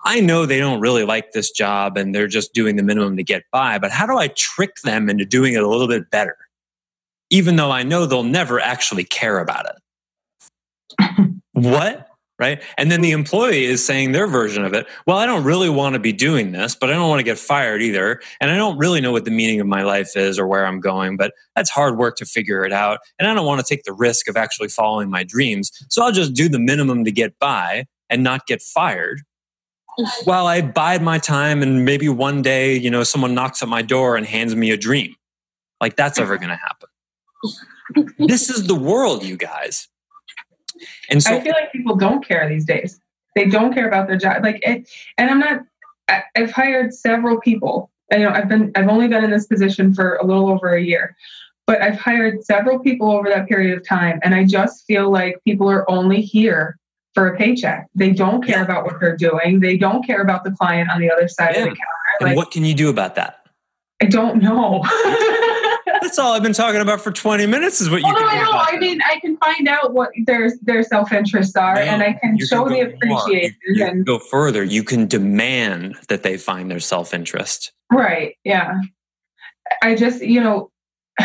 I 0.05 0.21
know 0.21 0.47
they 0.47 0.59
don't 0.59 0.81
really 0.81 1.05
like 1.05 1.33
this 1.33 1.51
job 1.51 1.97
and 1.97 2.15
they're 2.15 2.29
just 2.29 2.55
doing 2.55 2.77
the 2.77 2.83
minimum 2.83 3.17
to 3.17 3.25
get 3.25 3.45
by, 3.53 3.79
but 3.79 3.91
how 3.91 4.07
do 4.07 4.17
I 4.17 4.29
trick 4.29 4.77
them 4.85 5.09
into 5.09 5.25
doing 5.25 5.55
it 5.55 5.63
a 5.63 5.69
little 5.69 5.89
bit 5.89 6.11
better? 6.11 6.37
Even 7.31 7.57
though 7.57 7.71
I 7.71 7.83
know 7.83 8.07
they'll 8.07 8.23
never 8.23 8.61
actually 8.61 9.05
care 9.05 9.39
about 9.39 9.67
it. 11.01 11.35
what? 11.53 12.05
Right. 12.39 12.63
And 12.77 12.89
then 12.89 13.01
the 13.01 13.11
employee 13.11 13.65
is 13.65 13.85
saying 13.85 14.13
their 14.13 14.29
version 14.29 14.65
of 14.65 14.73
it. 14.73 14.87
Well, 15.09 15.17
I 15.17 15.27
don't 15.27 15.43
really 15.43 15.69
want 15.69 15.95
to 15.95 15.99
be 15.99 16.13
doing 16.13 16.53
this, 16.53 16.77
but 16.77 16.89
I 16.89 16.93
don't 16.93 17.09
want 17.09 17.19
to 17.19 17.25
get 17.25 17.37
fired 17.37 17.83
either. 17.83 18.21
And 18.41 18.53
I 18.53 18.57
don't 18.57 18.79
really 18.79 19.01
know 19.01 19.11
what 19.11 19.25
the 19.25 19.33
meaning 19.33 19.61
of 19.61 19.67
my 19.67 19.83
life 19.83 20.17
is 20.17 20.39
or 20.39 20.47
where 20.47 20.65
I'm 20.65 20.79
going, 20.79 21.17
but 21.17 21.35
that's 21.57 21.69
hard 21.69 21.99
work 21.99 22.15
to 22.19 22.25
figure 22.25 22.65
it 22.65 22.73
out. 22.73 23.01
And 23.19 23.29
I 23.29 23.35
don't 23.35 23.45
want 23.45 23.61
to 23.61 23.67
take 23.67 23.83
the 23.83 23.93
risk 23.93 24.29
of 24.29 24.37
actually 24.37 24.69
following 24.69 25.11
my 25.11 25.25
dreams. 25.25 25.73
So 25.89 26.05
I'll 26.05 26.13
just 26.13 26.33
do 26.33 26.49
the 26.49 26.61
minimum 26.61 27.05
to 27.07 27.11
get 27.11 27.37
by 27.41 27.87
and 28.09 28.23
not 28.23 28.47
get 28.47 28.63
fired 28.63 29.23
while 30.25 30.47
I 30.47 30.63
bide 30.63 31.03
my 31.03 31.19
time 31.19 31.63
and 31.63 31.85
maybe 31.85 32.09
one 32.09 32.43
day, 32.43 32.77
you 32.77 32.91
know, 32.91 33.03
someone 33.03 33.35
knocks 33.35 33.63
at 33.63 33.69
my 33.69 33.83
door 33.83 34.17
and 34.17 34.27
hands 34.27 34.55
me 34.55 34.71
a 34.71 34.77
dream. 34.77 35.15
Like 35.81 35.97
that's 35.97 36.19
ever 36.19 36.37
going 36.37 36.51
to 36.51 36.57
happen. 36.57 36.89
this 38.19 38.51
is 38.51 38.67
the 38.67 38.75
world, 38.75 39.25
you 39.25 39.37
guys. 39.37 39.89
And 41.11 41.23
so 41.23 41.35
I 41.35 41.41
feel 41.41 41.53
like 41.53 41.73
people 41.73 41.97
don't 41.97 42.25
care 42.25 42.49
these 42.49 42.65
days. 42.65 43.01
They 43.35 43.47
don't 43.47 43.73
care 43.73 43.89
about 43.89 44.07
their 44.09 44.17
job. 44.17 44.43
Like, 44.43 44.61
it, 44.63 44.89
and 45.17 45.31
I'm 45.31 45.41
not. 45.41 45.61
I, 46.09 46.23
I've 46.37 46.51
hired 46.51 46.95
several 46.95 47.41
people. 47.41 47.91
you 48.13 48.21
know, 48.21 48.31
I've 48.31 48.49
been. 48.49 48.73
I've 48.75 48.89
only 48.89 49.09
been 49.09 49.25
in 49.25 49.31
this 49.31 49.47
position 49.47 49.95
for 49.95 50.17
a 50.17 50.27
little 50.27 50.49
over 50.49 50.75
a 50.75 50.83
year, 50.83 51.17
but 51.67 51.83
I've 51.83 51.99
hired 51.99 52.45
several 52.45 52.79
people 52.79 53.11
over 53.11 53.29
that 53.29 53.49
period 53.49 53.77
of 53.77 53.87
time, 53.87 54.21
and 54.23 54.35
I 54.35 54.45
just 54.45 54.85
feel 54.87 55.11
like 55.11 55.43
people 55.45 55.71
are 55.71 55.89
only 55.91 56.21
here 56.21 56.79
for 57.15 57.29
a 57.29 57.37
paycheck. 57.37 57.87
They 57.95 58.13
don't 58.13 58.45
care 58.45 58.59
yeah. 58.59 58.65
about 58.65 58.85
what 58.85 59.01
they're 59.01 59.17
doing. 59.17 59.61
They 59.61 59.77
don't 59.77 60.07
care 60.07 60.21
about 60.21 60.45
the 60.45 60.53
client 60.53 60.91
on 60.91 61.01
the 61.01 61.11
other 61.11 61.29
side 61.29 61.55
yeah. 61.55 61.63
of 61.63 61.65
the 61.65 61.71
counter. 61.71 62.21
And 62.21 62.29
like, 62.29 62.37
what 62.37 62.51
can 62.51 62.65
you 62.65 62.75
do 62.75 62.89
about 62.89 63.15
that? 63.17 63.47
I 64.01 64.07
don't 64.07 64.43
know. 64.43 64.85
That's 66.01 66.19
all 66.19 66.33
I've 66.33 66.43
been 66.43 66.53
talking 66.53 66.81
about 66.81 67.01
for 67.01 67.11
20 67.11 67.47
minutes 67.47 67.81
is 67.81 67.91
what 67.91 68.01
you 68.01 68.09
oh, 68.09 68.15
can 68.15 68.39
do. 68.39 68.45
No, 68.45 68.51
I 68.53 68.79
mean, 68.79 69.01
I 69.05 69.19
can 69.21 69.37
find 69.39 69.69
out 69.69 69.95
what 69.95 70.11
their 70.27 70.53
their 70.63 70.83
self-interests 70.83 71.57
are 71.57 71.75
no, 71.75 71.81
and 71.81 72.03
I 72.03 72.13
can 72.13 72.39
show 72.39 72.65
can 72.65 72.73
the 72.73 72.81
appreciation. 72.81 73.57
You, 73.67 73.85
and 73.85 74.07
go 74.07 74.19
further. 74.19 74.63
You 74.63 74.85
can 74.85 75.07
demand 75.07 75.97
that 76.09 76.23
they 76.23 76.37
find 76.37 76.71
their 76.71 76.81
self-interest. 76.81 77.73
Right. 77.91 78.37
Yeah. 78.45 78.81
I 79.83 79.95
just, 79.95 80.23
you 80.23 80.41
know, 80.41 80.71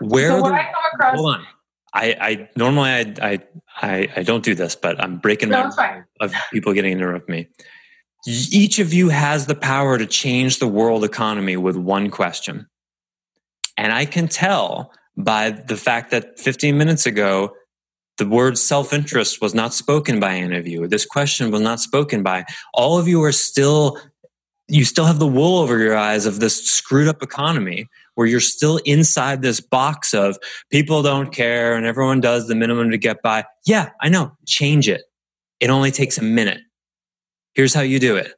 where 0.00 0.30
so 0.30 0.42
the, 0.42 0.60
across, 0.94 1.16
hold 1.16 1.34
on. 1.36 1.46
I, 1.94 2.16
I 2.20 2.48
normally 2.56 2.90
I, 2.90 3.14
I 3.20 3.38
I 3.80 4.08
I 4.16 4.22
don't 4.22 4.44
do 4.44 4.54
this, 4.54 4.74
but 4.74 5.02
I'm 5.02 5.18
breaking 5.18 5.50
no, 5.50 5.70
my 5.76 6.02
of 6.20 6.32
people 6.52 6.72
getting 6.72 6.92
interrupt 6.92 7.28
me. 7.28 7.48
Each 8.26 8.78
of 8.78 8.92
you 8.92 9.08
has 9.08 9.46
the 9.46 9.54
power 9.54 9.98
to 9.98 10.06
change 10.06 10.58
the 10.58 10.68
world 10.68 11.04
economy 11.04 11.56
with 11.56 11.76
one 11.76 12.08
question. 12.08 12.68
And 13.76 13.92
I 13.92 14.04
can 14.04 14.28
tell 14.28 14.92
by 15.16 15.50
the 15.50 15.76
fact 15.76 16.10
that 16.12 16.38
15 16.38 16.78
minutes 16.78 17.04
ago, 17.04 17.54
the 18.18 18.28
word 18.28 18.58
self 18.58 18.92
interest 18.92 19.40
was 19.40 19.54
not 19.54 19.74
spoken 19.74 20.20
by 20.20 20.36
any 20.36 20.56
of 20.56 20.66
you. 20.66 20.86
This 20.86 21.04
question 21.04 21.50
was 21.50 21.60
not 21.60 21.80
spoken 21.80 22.22
by. 22.22 22.44
All 22.74 22.98
of 22.98 23.08
you 23.08 23.22
are 23.22 23.32
still, 23.32 23.98
you 24.68 24.84
still 24.84 25.06
have 25.06 25.18
the 25.18 25.26
wool 25.26 25.58
over 25.58 25.78
your 25.78 25.96
eyes 25.96 26.26
of 26.26 26.38
this 26.38 26.64
screwed 26.64 27.08
up 27.08 27.22
economy 27.22 27.88
where 28.14 28.26
you're 28.26 28.40
still 28.40 28.78
inside 28.84 29.42
this 29.42 29.60
box 29.60 30.14
of 30.14 30.38
people 30.70 31.02
don't 31.02 31.32
care 31.32 31.74
and 31.74 31.86
everyone 31.86 32.20
does 32.20 32.46
the 32.46 32.54
minimum 32.54 32.90
to 32.90 32.98
get 32.98 33.22
by. 33.22 33.44
Yeah, 33.66 33.90
I 34.00 34.08
know. 34.08 34.32
Change 34.46 34.88
it. 34.88 35.02
It 35.60 35.70
only 35.70 35.90
takes 35.90 36.18
a 36.18 36.22
minute. 36.22 36.60
Here's 37.54 37.74
how 37.74 37.82
you 37.82 37.98
do 37.98 38.16
it. 38.16 38.34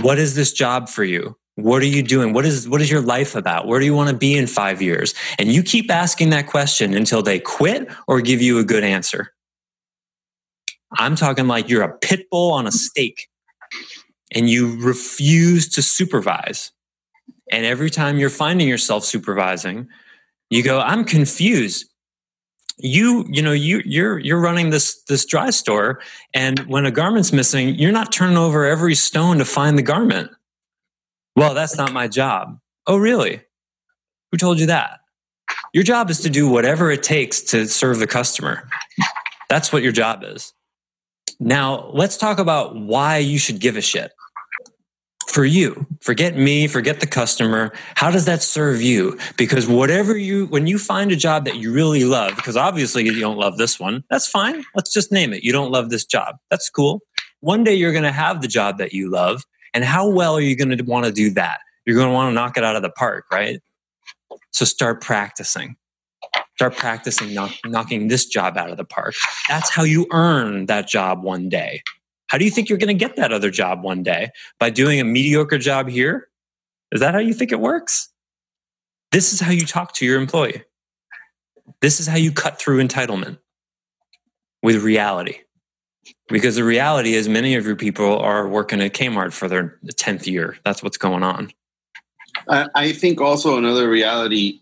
What 0.00 0.18
is 0.18 0.34
this 0.34 0.52
job 0.52 0.88
for 0.88 1.04
you? 1.04 1.36
What 1.56 1.80
are 1.82 1.86
you 1.86 2.02
doing? 2.02 2.32
What 2.32 2.44
is, 2.44 2.68
what 2.68 2.82
is 2.82 2.90
your 2.90 3.00
life 3.00 3.34
about? 3.34 3.66
Where 3.66 3.80
do 3.80 3.86
you 3.86 3.94
want 3.94 4.10
to 4.10 4.16
be 4.16 4.36
in 4.36 4.46
five 4.46 4.82
years? 4.82 5.14
And 5.38 5.50
you 5.50 5.62
keep 5.62 5.90
asking 5.90 6.30
that 6.30 6.46
question 6.46 6.92
until 6.92 7.22
they 7.22 7.38
quit 7.38 7.88
or 8.06 8.20
give 8.20 8.42
you 8.42 8.58
a 8.58 8.64
good 8.64 8.84
answer. 8.84 9.32
I'm 10.92 11.16
talking 11.16 11.46
like 11.46 11.68
you're 11.68 11.82
a 11.82 11.96
pit 11.98 12.26
bull 12.30 12.52
on 12.52 12.66
a 12.66 12.72
stake 12.72 13.28
and 14.34 14.48
you 14.48 14.80
refuse 14.82 15.68
to 15.70 15.82
supervise. 15.82 16.72
And 17.50 17.64
every 17.64 17.90
time 17.90 18.18
you're 18.18 18.30
finding 18.30 18.68
yourself 18.68 19.04
supervising, 19.04 19.88
you 20.50 20.62
go, 20.62 20.80
I'm 20.80 21.04
confused. 21.04 21.86
You, 22.78 23.24
you 23.28 23.40
know, 23.40 23.52
you, 23.52 23.82
you're, 23.84 24.18
you're 24.18 24.40
running 24.40 24.70
this, 24.70 25.02
this 25.04 25.24
dry 25.24 25.50
store. 25.50 26.00
And 26.34 26.60
when 26.60 26.86
a 26.86 26.90
garment's 26.90 27.32
missing, 27.32 27.74
you're 27.76 27.92
not 27.92 28.12
turning 28.12 28.36
over 28.36 28.64
every 28.64 28.94
stone 28.94 29.38
to 29.38 29.44
find 29.44 29.78
the 29.78 29.82
garment. 29.82 30.30
Well, 31.34 31.54
that's 31.54 31.76
not 31.76 31.92
my 31.92 32.08
job. 32.08 32.58
Oh, 32.86 32.96
really? 32.96 33.42
Who 34.30 34.38
told 34.38 34.58
you 34.58 34.66
that? 34.66 35.00
Your 35.72 35.84
job 35.84 36.10
is 36.10 36.20
to 36.20 36.30
do 36.30 36.48
whatever 36.48 36.90
it 36.90 37.02
takes 37.02 37.40
to 37.42 37.66
serve 37.66 37.98
the 37.98 38.06
customer. 38.06 38.68
That's 39.48 39.72
what 39.72 39.82
your 39.82 39.92
job 39.92 40.24
is. 40.24 40.52
Now, 41.38 41.90
let's 41.92 42.16
talk 42.16 42.38
about 42.38 42.76
why 42.76 43.18
you 43.18 43.38
should 43.38 43.60
give 43.60 43.76
a 43.76 43.82
shit 43.82 44.12
for 45.36 45.44
you. 45.44 45.86
Forget 46.00 46.34
me, 46.34 46.66
forget 46.66 47.00
the 47.00 47.06
customer. 47.06 47.70
How 47.94 48.10
does 48.10 48.24
that 48.24 48.42
serve 48.42 48.80
you? 48.80 49.18
Because 49.36 49.68
whatever 49.68 50.16
you, 50.16 50.46
when 50.46 50.66
you 50.66 50.78
find 50.78 51.12
a 51.12 51.16
job 51.16 51.44
that 51.44 51.56
you 51.56 51.74
really 51.74 52.04
love, 52.04 52.34
because 52.36 52.56
obviously 52.56 53.04
you 53.04 53.20
don't 53.20 53.36
love 53.36 53.58
this 53.58 53.78
one, 53.78 54.02
that's 54.08 54.26
fine. 54.26 54.64
Let's 54.74 54.90
just 54.94 55.12
name 55.12 55.34
it. 55.34 55.44
You 55.44 55.52
don't 55.52 55.70
love 55.70 55.90
this 55.90 56.06
job. 56.06 56.36
That's 56.50 56.70
cool. 56.70 57.02
One 57.40 57.64
day 57.64 57.74
you're 57.74 57.92
going 57.92 58.04
to 58.04 58.12
have 58.12 58.40
the 58.40 58.48
job 58.48 58.78
that 58.78 58.94
you 58.94 59.10
love. 59.10 59.42
And 59.74 59.84
how 59.84 60.08
well 60.08 60.34
are 60.34 60.40
you 60.40 60.56
going 60.56 60.74
to 60.74 60.82
want 60.84 61.04
to 61.04 61.12
do 61.12 61.28
that? 61.32 61.58
You're 61.84 61.96
going 61.96 62.08
to 62.08 62.14
want 62.14 62.30
to 62.30 62.34
knock 62.34 62.56
it 62.56 62.64
out 62.64 62.74
of 62.74 62.80
the 62.80 62.88
park, 62.88 63.26
right? 63.30 63.60
So 64.52 64.64
start 64.64 65.02
practicing. 65.02 65.76
Start 66.54 66.78
practicing 66.78 67.34
knock, 67.34 67.52
knocking 67.66 68.08
this 68.08 68.24
job 68.24 68.56
out 68.56 68.70
of 68.70 68.78
the 68.78 68.86
park. 68.86 69.14
That's 69.50 69.68
how 69.68 69.82
you 69.82 70.06
earn 70.12 70.64
that 70.64 70.88
job 70.88 71.22
one 71.22 71.50
day. 71.50 71.82
How 72.28 72.38
do 72.38 72.44
you 72.44 72.50
think 72.50 72.68
you're 72.68 72.78
going 72.78 72.88
to 72.88 72.94
get 72.94 73.16
that 73.16 73.32
other 73.32 73.50
job 73.50 73.82
one 73.82 74.02
day? 74.02 74.30
By 74.58 74.70
doing 74.70 75.00
a 75.00 75.04
mediocre 75.04 75.58
job 75.58 75.88
here? 75.88 76.28
Is 76.92 77.00
that 77.00 77.14
how 77.14 77.20
you 77.20 77.34
think 77.34 77.52
it 77.52 77.60
works? 77.60 78.08
This 79.12 79.32
is 79.32 79.40
how 79.40 79.50
you 79.50 79.66
talk 79.66 79.94
to 79.94 80.06
your 80.06 80.20
employee. 80.20 80.64
This 81.80 82.00
is 82.00 82.06
how 82.06 82.16
you 82.16 82.32
cut 82.32 82.58
through 82.58 82.82
entitlement 82.82 83.38
with 84.62 84.82
reality. 84.82 85.38
Because 86.28 86.56
the 86.56 86.64
reality 86.64 87.14
is, 87.14 87.28
many 87.28 87.54
of 87.54 87.66
your 87.66 87.76
people 87.76 88.18
are 88.18 88.48
working 88.48 88.80
at 88.80 88.94
Kmart 88.94 89.32
for 89.32 89.48
their 89.48 89.78
10th 89.86 90.26
year. 90.26 90.56
That's 90.64 90.82
what's 90.82 90.96
going 90.96 91.22
on. 91.22 91.52
I 92.48 92.92
think 92.92 93.20
also 93.20 93.56
another 93.56 93.88
reality 93.88 94.60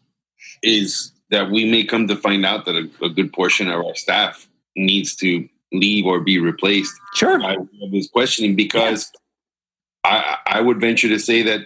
is 0.62 1.12
that 1.30 1.50
we 1.50 1.70
may 1.70 1.84
come 1.84 2.08
to 2.08 2.16
find 2.16 2.44
out 2.46 2.64
that 2.66 2.76
a, 2.76 3.04
a 3.04 3.08
good 3.08 3.32
portion 3.32 3.68
of 3.68 3.84
our 3.84 3.94
staff 3.94 4.48
needs 4.76 5.14
to 5.16 5.48
leave 5.78 6.06
or 6.06 6.20
be 6.20 6.38
replaced. 6.38 6.92
Sure. 7.14 7.42
I 7.42 7.56
was 7.90 8.08
questioning 8.08 8.56
because 8.56 9.10
yeah. 10.04 10.38
I, 10.46 10.58
I 10.58 10.60
would 10.60 10.80
venture 10.80 11.08
to 11.08 11.18
say 11.18 11.42
that 11.42 11.60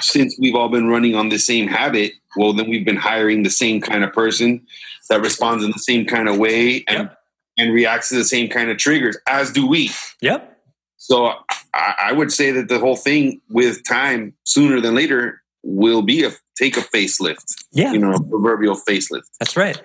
since 0.00 0.36
we've 0.38 0.54
all 0.54 0.68
been 0.68 0.88
running 0.88 1.14
on 1.14 1.28
the 1.28 1.38
same 1.38 1.66
habit, 1.66 2.12
well, 2.36 2.52
then 2.52 2.70
we've 2.70 2.84
been 2.84 2.96
hiring 2.96 3.42
the 3.42 3.50
same 3.50 3.80
kind 3.80 4.04
of 4.04 4.12
person 4.12 4.66
that 5.08 5.20
responds 5.20 5.64
in 5.64 5.72
the 5.72 5.78
same 5.78 6.06
kind 6.06 6.28
of 6.28 6.38
way 6.38 6.84
and 6.86 7.08
yep. 7.08 7.18
and 7.58 7.72
reacts 7.72 8.08
to 8.10 8.14
the 8.14 8.24
same 8.24 8.48
kind 8.48 8.70
of 8.70 8.78
triggers, 8.78 9.16
as 9.28 9.52
do 9.52 9.66
we. 9.66 9.90
Yep. 10.22 10.58
So 10.96 11.32
I, 11.74 11.94
I 11.98 12.12
would 12.12 12.32
say 12.32 12.52
that 12.52 12.68
the 12.68 12.78
whole 12.78 12.96
thing 12.96 13.40
with 13.48 13.84
time, 13.86 14.34
sooner 14.44 14.80
than 14.80 14.94
later, 14.94 15.42
will 15.62 16.02
be 16.02 16.24
a 16.24 16.32
take 16.56 16.76
a 16.76 16.80
facelift. 16.80 17.44
Yeah, 17.72 17.92
you 17.92 17.98
know, 17.98 18.18
proverbial 18.18 18.76
facelift. 18.76 19.22
That's 19.38 19.56
right. 19.56 19.80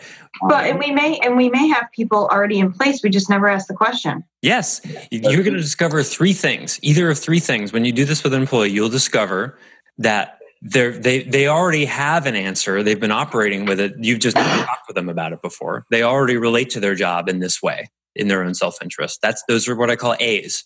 But 0.48 0.66
and 0.66 0.80
we 0.80 0.92
may 0.92 1.20
and 1.20 1.38
we 1.38 1.50
may 1.50 1.68
have 1.68 1.88
people 1.94 2.28
already 2.32 2.60
in 2.60 2.72
place. 2.72 3.02
We 3.04 3.10
just 3.10 3.30
never 3.30 3.48
ask 3.48 3.68
the 3.68 3.74
question. 3.74 4.24
Yes, 4.42 4.82
you're 5.12 5.44
going 5.44 5.54
to 5.54 5.62
discover 5.62 6.04
three 6.04 6.34
things. 6.34 6.80
Either 6.82 7.10
of 7.10 7.20
three 7.20 7.40
things. 7.40 7.74
When 7.74 7.86
you 7.86 7.92
do 7.92 8.06
this 8.06 8.24
with 8.24 8.34
an 8.34 8.42
employee, 8.42 8.70
you'll 8.70 8.90
discover 8.90 9.58
that 9.98 10.40
they're, 10.62 10.92
they 10.92 11.24
they 11.24 11.48
already 11.48 11.86
have 11.86 12.26
an 12.26 12.36
answer. 12.36 12.84
They've 12.84 13.00
been 13.00 13.12
operating 13.12 13.66
with 13.66 13.80
it. 13.80 13.94
You've 14.00 14.20
just 14.20 14.36
talked 14.36 14.88
with 14.88 14.96
them 14.96 15.10
about 15.10 15.34
it 15.34 15.42
before. 15.42 15.86
They 15.92 16.04
already 16.04 16.38
relate 16.38 16.70
to 16.72 16.80
their 16.80 16.96
job 16.96 17.30
in 17.30 17.40
this 17.40 17.62
way, 17.62 17.90
in 18.16 18.28
their 18.28 18.44
own 18.44 18.54
self 18.54 18.82
interest. 18.82 19.20
That's 19.22 19.44
those 19.48 19.68
are 19.68 19.76
what 19.76 19.92
I 19.92 19.96
call 19.96 20.16
A's. 20.20 20.64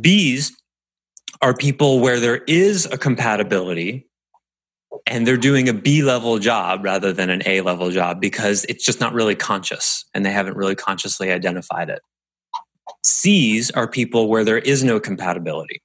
B's 0.00 0.52
are 1.42 1.54
people 1.54 2.00
where 2.00 2.20
there 2.20 2.38
is 2.38 2.86
a 2.86 2.98
compatibility 2.98 4.06
and 5.06 5.26
they're 5.26 5.36
doing 5.36 5.68
a 5.68 5.72
B 5.74 6.02
level 6.02 6.38
job 6.38 6.84
rather 6.84 7.12
than 7.12 7.30
an 7.30 7.42
A 7.46 7.60
level 7.60 7.90
job 7.90 8.20
because 8.20 8.64
it's 8.68 8.84
just 8.84 9.00
not 9.00 9.12
really 9.12 9.34
conscious 9.34 10.04
and 10.14 10.24
they 10.24 10.30
haven't 10.30 10.56
really 10.56 10.74
consciously 10.74 11.30
identified 11.30 11.90
it. 11.90 12.00
C's 13.04 13.70
are 13.72 13.88
people 13.88 14.28
where 14.28 14.44
there 14.44 14.58
is 14.58 14.82
no 14.82 14.98
compatibility 14.98 15.82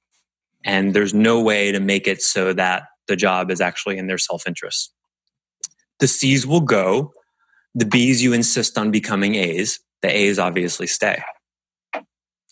and 0.64 0.94
there's 0.94 1.14
no 1.14 1.40
way 1.40 1.72
to 1.72 1.80
make 1.80 2.06
it 2.06 2.22
so 2.22 2.52
that 2.52 2.84
the 3.08 3.16
job 3.16 3.50
is 3.50 3.60
actually 3.60 3.98
in 3.98 4.06
their 4.06 4.18
self 4.18 4.46
interest. 4.46 4.92
The 6.00 6.08
C's 6.08 6.46
will 6.46 6.60
go, 6.60 7.12
the 7.74 7.86
B's 7.86 8.22
you 8.22 8.32
insist 8.32 8.78
on 8.78 8.90
becoming 8.90 9.34
A's, 9.34 9.80
the 10.02 10.08
A's 10.08 10.38
obviously 10.38 10.86
stay. 10.86 11.22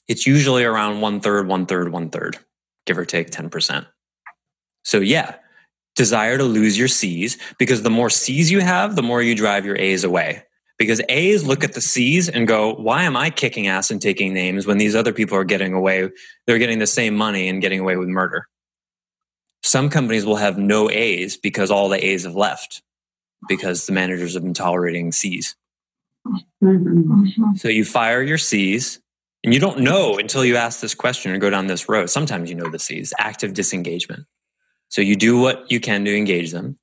It's 0.09 0.26
usually 0.26 0.64
around 0.64 1.00
one 1.00 1.20
third, 1.20 1.46
one 1.46 1.66
third, 1.66 1.92
one 1.92 2.11
third, 2.11 2.38
give 2.90 2.98
or 2.98 3.05
take 3.05 3.31
10%. 3.31 3.87
So, 4.83 4.98
yeah, 4.98 5.37
desire 5.94 6.37
to 6.38 6.42
lose 6.42 6.76
your 6.76 6.88
C's 6.88 7.38
because 7.57 7.83
the 7.83 7.90
more 7.90 8.11
C's 8.11 8.50
you 8.50 8.59
have, 8.59 8.96
the 8.96 9.03
more 9.03 9.22
you 9.22 9.37
drive 9.37 9.64
your 9.64 9.76
A's 9.76 10.03
away. 10.03 10.42
Because 10.76 11.00
A's 11.09 11.44
look 11.44 11.62
at 11.62 11.74
the 11.74 11.81
C's 11.81 12.29
and 12.29 12.48
go, 12.48 12.74
why 12.74 13.05
am 13.05 13.16
I 13.16 13.31
kicking 13.31 13.68
ass 13.68 13.92
and 13.92 14.03
taking 14.03 14.35
names 14.35 14.66
when 14.66 14.79
these 14.79 14.96
other 14.96 15.12
people 15.12 15.37
are 15.37 15.44
getting 15.44 15.72
away? 15.72 16.11
They're 16.48 16.59
getting 16.59 16.81
the 16.81 16.87
same 16.88 17.14
money 17.14 17.48
and 17.48 17.62
getting 17.62 17.79
away 17.79 17.96
with 17.96 18.09
murder. 18.09 18.48
Some 19.62 19.88
companies 19.88 20.26
will 20.26 20.37
have 20.37 20.59
no 20.59 20.90
A's 20.90 21.37
because 21.37 21.70
all 21.70 21.88
the 21.88 22.05
A's 22.05 22.24
have 22.24 22.35
left 22.35 22.83
because 23.46 23.87
the 23.87 23.92
managers 23.92 24.35
have 24.35 24.42
been 24.42 24.55
tolerating 24.55 25.12
C's. 25.12 25.55
Mm-hmm. 26.26 27.55
So 27.55 27.68
you 27.68 27.85
fire 27.85 28.20
your 28.20 28.38
C's 28.38 29.00
and 29.42 29.55
you 29.55 29.61
don't 29.61 29.81
know 29.81 30.18
until 30.18 30.44
you 30.44 30.57
ask 30.57 30.81
this 30.81 30.94
question 30.94 31.33
or 31.33 31.38
go 31.38 31.50
down 31.50 31.66
this 31.66 31.88
road. 31.88 32.11
Sometimes 32.11 32.50
you 32.50 32.57
know 32.57 32.70
the 32.70 32.79
C's, 32.79 33.12
active 33.18 33.55
disengagement. 33.55 34.26
So 34.88 35.00
you 35.00 35.16
do 35.16 35.38
what 35.40 35.70
you 35.70 35.81
can 35.81 36.05
to 36.05 36.16
engage 36.16 36.53
them. 36.53 36.79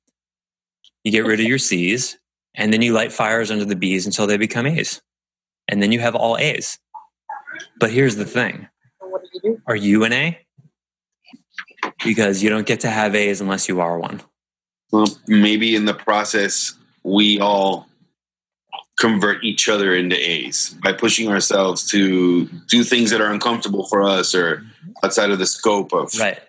You 1.04 1.12
get 1.12 1.26
rid 1.26 1.40
of 1.40 1.46
your 1.46 1.58
C's 1.58 2.18
and 2.54 2.72
then 2.72 2.82
you 2.82 2.92
light 2.92 3.12
fires 3.12 3.50
under 3.50 3.64
the 3.64 3.76
B's 3.76 4.06
until 4.06 4.26
they 4.26 4.36
become 4.36 4.66
A's. 4.66 5.00
And 5.68 5.82
then 5.82 5.92
you 5.92 6.00
have 6.00 6.14
all 6.14 6.36
A's. 6.38 6.78
But 7.78 7.90
here's 7.90 8.16
the 8.16 8.24
thing. 8.24 8.68
Are 9.66 9.76
you 9.76 10.04
an 10.04 10.12
A? 10.12 10.38
Because 12.04 12.42
you 12.42 12.50
don't 12.50 12.66
get 12.66 12.80
to 12.80 12.90
have 12.90 13.14
A's 13.14 13.40
unless 13.40 13.68
you 13.68 13.80
are 13.80 13.98
one. 13.98 14.20
Well, 14.90 15.06
maybe 15.26 15.76
in 15.76 15.84
the 15.84 15.94
process, 15.94 16.74
we 17.04 17.38
all 17.40 17.87
convert 18.98 19.44
each 19.44 19.68
other 19.68 19.94
into 19.94 20.16
A's 20.16 20.76
by 20.82 20.92
pushing 20.92 21.28
ourselves 21.28 21.88
to 21.90 22.46
do 22.66 22.82
things 22.82 23.10
that 23.10 23.20
are 23.20 23.32
uncomfortable 23.32 23.86
for 23.86 24.02
us 24.02 24.34
or 24.34 24.64
outside 25.02 25.30
of 25.30 25.38
the 25.38 25.46
scope 25.46 25.92
of 25.92 26.12
right. 26.18 26.40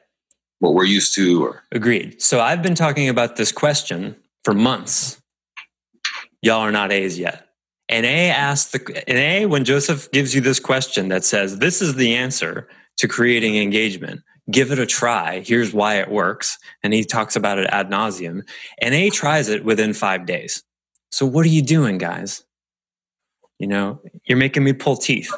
what 0.60 0.74
we're 0.74 0.84
used 0.84 1.14
to 1.16 1.46
or 1.46 1.64
agreed. 1.72 2.22
So 2.22 2.42
i've 2.42 2.62
been 2.62 2.76
talking 2.76 3.08
about 3.10 3.36
this 3.36 3.52
question 3.52 4.16
for 4.44 4.54
months. 4.54 5.22
Y'all 6.42 6.62
are 6.62 6.72
not 6.72 6.92
a's 6.92 7.20
yet. 7.20 7.48
And 7.88 8.06
a 8.06 8.30
asks 8.30 8.72
the 8.72 9.04
and 9.08 9.18
a 9.18 9.46
when 9.46 9.64
joseph 9.64 10.12
gives 10.12 10.34
you 10.34 10.42
this 10.42 10.60
question 10.60 11.10
that 11.10 11.24
says 11.24 11.60
this 11.60 11.82
is 11.82 11.96
the 11.96 12.16
answer 12.16 12.68
to 12.98 13.08
creating 13.08 13.58
engagement. 13.58 14.22
Give 14.50 14.72
it 14.72 14.80
a 14.80 14.88
try. 14.88 15.42
Here's 15.42 15.74
why 15.74 16.00
it 16.00 16.10
works. 16.10 16.58
And 16.82 16.92
he 16.92 17.04
talks 17.04 17.36
about 17.36 17.60
it 17.60 17.70
ad 17.70 17.92
nauseum. 17.92 18.42
And 18.82 18.96
a 18.96 19.12
tries 19.12 19.48
it 19.48 19.64
within 19.64 19.94
five 19.94 20.26
days 20.26 20.64
so 21.12 21.26
what 21.26 21.46
are 21.46 21.50
you 21.50 21.62
doing 21.62 21.98
guys? 21.98 22.44
You 23.58 23.68
know 23.68 24.02
you're 24.26 24.38
making 24.38 24.64
me 24.64 24.74
pull 24.74 24.96
teeth. 24.96 25.32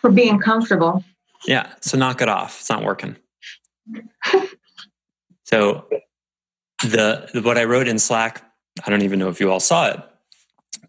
For 0.00 0.10
being 0.10 0.38
comfortable. 0.38 1.04
Yeah 1.46 1.72
so 1.80 1.98
knock 1.98 2.20
it 2.20 2.28
off. 2.28 2.60
It's 2.60 2.70
not 2.70 2.84
working. 2.84 3.16
So 5.50 5.88
the, 6.82 7.28
the 7.34 7.42
what 7.42 7.58
I 7.58 7.64
wrote 7.64 7.88
in 7.88 7.98
Slack, 7.98 8.40
I 8.86 8.90
don't 8.90 9.02
even 9.02 9.18
know 9.18 9.28
if 9.28 9.40
you 9.40 9.50
all 9.50 9.58
saw 9.58 9.88
it, 9.88 10.00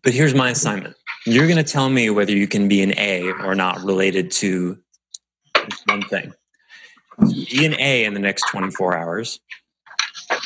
but 0.04 0.14
here's 0.14 0.36
my 0.36 0.52
assignment. 0.52 0.96
You're 1.26 1.48
going 1.48 1.58
to 1.58 1.64
tell 1.64 1.90
me 1.90 2.12
whether 2.12 2.32
you 2.32 2.48
can 2.48 2.68
be 2.68 2.84
an 2.84 2.94
A 2.98 3.32
or 3.32 3.56
not 3.56 3.82
related 3.82 4.30
to 4.32 4.78
one 5.86 6.04
thing. 6.04 6.34
Be 7.28 7.66
an 7.66 7.74
A 7.80 8.06
in 8.06 8.14
the 8.14 8.20
next 8.20 8.48
24 8.50 8.96
hours 8.96 9.40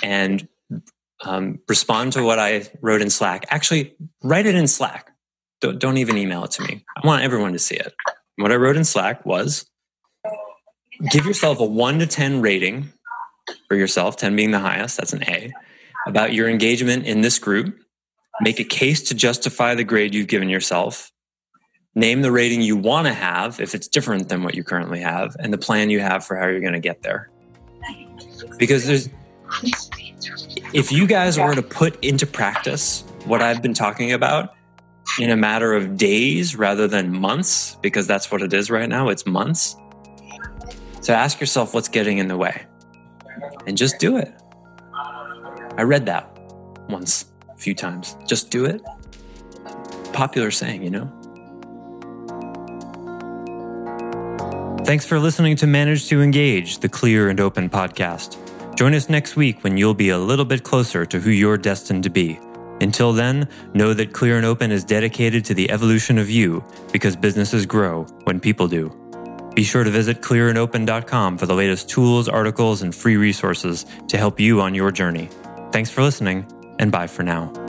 and 0.01 0.47
um, 1.23 1.60
respond 1.67 2.13
to 2.13 2.23
what 2.23 2.39
I 2.39 2.69
wrote 2.82 3.01
in 3.01 3.10
Slack. 3.10 3.45
Actually, 3.49 3.95
write 4.23 4.45
it 4.45 4.56
in 4.56 4.67
Slack. 4.67 5.12
Don't, 5.62 5.80
don't 5.80 5.97
even 5.97 6.17
email 6.17 6.43
it 6.43 6.51
to 6.51 6.63
me. 6.63 6.84
I 6.95 7.08
want 7.08 7.23
everyone 7.23 7.54
to 7.54 7.60
see 7.60 7.75
it. 7.75 7.93
What 8.38 8.51
I 8.51 8.56
wrote 8.56 8.75
in 8.75 8.84
Slack 8.84 9.25
was 9.25 9.65
give 11.10 11.25
yourself 11.25 11.60
a 11.60 11.65
one 11.65 11.99
to 11.99 12.08
10 12.08 12.41
rating 12.41 12.91
for 13.67 13.75
yourself, 13.75 14.17
10 14.17 14.36
being 14.36 14.51
the 14.51 14.60
highest, 14.60 14.97
that's 14.97 15.13
an 15.13 15.23
A, 15.23 15.51
about 16.08 16.34
your 16.34 16.49
engagement 16.49 17.06
in 17.06 17.21
this 17.21 17.39
group. 17.39 17.78
Make 18.41 18.60
a 18.60 18.63
case 18.63 19.01
to 19.04 19.15
justify 19.15 19.75
the 19.75 19.84
grade 19.84 20.13
you've 20.13 20.28
given 20.28 20.49
yourself. 20.49 21.12
Name 21.93 22.21
the 22.21 22.32
rating 22.32 22.62
you 22.62 22.75
want 22.75 23.08
to 23.08 23.13
have 23.13 23.62
if 23.62 23.73
it's 23.73 23.88
different 23.88 24.28
than 24.28 24.43
what 24.43 24.56
you 24.56 24.63
currently 24.63 24.99
have, 24.99 25.38
and 25.39 25.54
the 25.54 25.58
plan 25.58 25.89
you 25.89 26.01
have 26.01 26.25
for 26.25 26.36
how 26.36 26.47
you're 26.47 26.60
going 26.60 26.73
to 26.73 26.80
get 26.80 27.01
there. 27.01 27.30
Because 28.58 28.86
there's, 28.86 29.10
if 30.73 30.91
you 30.91 31.07
guys 31.07 31.38
were 31.39 31.55
to 31.55 31.61
put 31.61 32.03
into 32.03 32.25
practice 32.25 33.03
what 33.25 33.41
I've 33.41 33.61
been 33.61 33.73
talking 33.73 34.11
about 34.11 34.53
in 35.19 35.29
a 35.29 35.35
matter 35.35 35.73
of 35.73 35.97
days 35.97 36.55
rather 36.55 36.88
than 36.88 37.17
months, 37.17 37.75
because 37.81 38.07
that's 38.07 38.31
what 38.31 38.41
it 38.41 38.53
is 38.53 38.69
right 38.69 38.89
now, 38.89 39.09
it's 39.09 39.25
months 39.25 39.75
so 41.05 41.13
ask 41.13 41.39
yourself 41.39 41.75
what's 41.75 41.88
getting 41.88 42.17
in 42.17 42.27
the 42.29 42.35
way 42.35 42.65
and 43.67 43.77
just 43.77 43.99
do 43.99 44.17
it. 44.17 44.33
I 45.77 45.83
read 45.83 46.07
that 46.07 46.35
once, 46.89 47.25
a 47.47 47.57
few 47.57 47.75
times. 47.75 48.17
Just 48.25 48.49
do 48.49 48.65
it. 48.65 48.81
Popular 50.13 50.49
saying, 50.49 50.81
you 50.81 50.89
know? 50.89 51.11
Thanks 54.83 55.05
for 55.05 55.19
listening 55.19 55.55
to 55.57 55.67
Manage 55.67 56.07
to 56.07 56.23
Engage, 56.23 56.79
the 56.79 56.89
clear 56.89 57.29
and 57.29 57.39
open 57.39 57.69
podcast. 57.69 58.35
Join 58.75 58.93
us 58.93 59.07
next 59.07 59.38
week 59.38 59.63
when 59.63 59.77
you'll 59.77 59.93
be 59.93 60.09
a 60.09 60.17
little 60.17 60.43
bit 60.43 60.63
closer 60.63 61.05
to 61.05 61.19
who 61.19 61.29
you're 61.29 61.57
destined 61.57 62.03
to 62.03 62.09
be. 62.09 62.38
Until 62.81 63.13
then, 63.13 63.47
know 63.73 63.93
that 63.93 64.11
Clear 64.11 64.35
and 64.35 64.45
Open 64.45 64.69
is 64.69 64.83
dedicated 64.83 65.45
to 65.45 65.53
the 65.53 65.71
evolution 65.71 66.17
of 66.17 66.29
you 66.29 66.61
because 66.91 67.15
businesses 67.15 67.65
grow 67.65 68.03
when 68.25 68.41
people 68.41 68.67
do. 68.67 68.91
Be 69.55 69.63
sure 69.63 69.85
to 69.85 69.89
visit 69.89 70.21
clearandopen.com 70.21 71.38
for 71.38 71.45
the 71.45 71.55
latest 71.55 71.89
tools, 71.89 72.27
articles, 72.27 72.81
and 72.81 72.93
free 72.93 73.15
resources 73.15 73.85
to 74.09 74.17
help 74.17 74.41
you 74.41 74.59
on 74.59 74.75
your 74.75 74.91
journey. 74.91 75.29
Thanks 75.71 75.89
for 75.89 76.03
listening, 76.03 76.45
and 76.77 76.91
bye 76.91 77.07
for 77.07 77.23
now. 77.23 77.64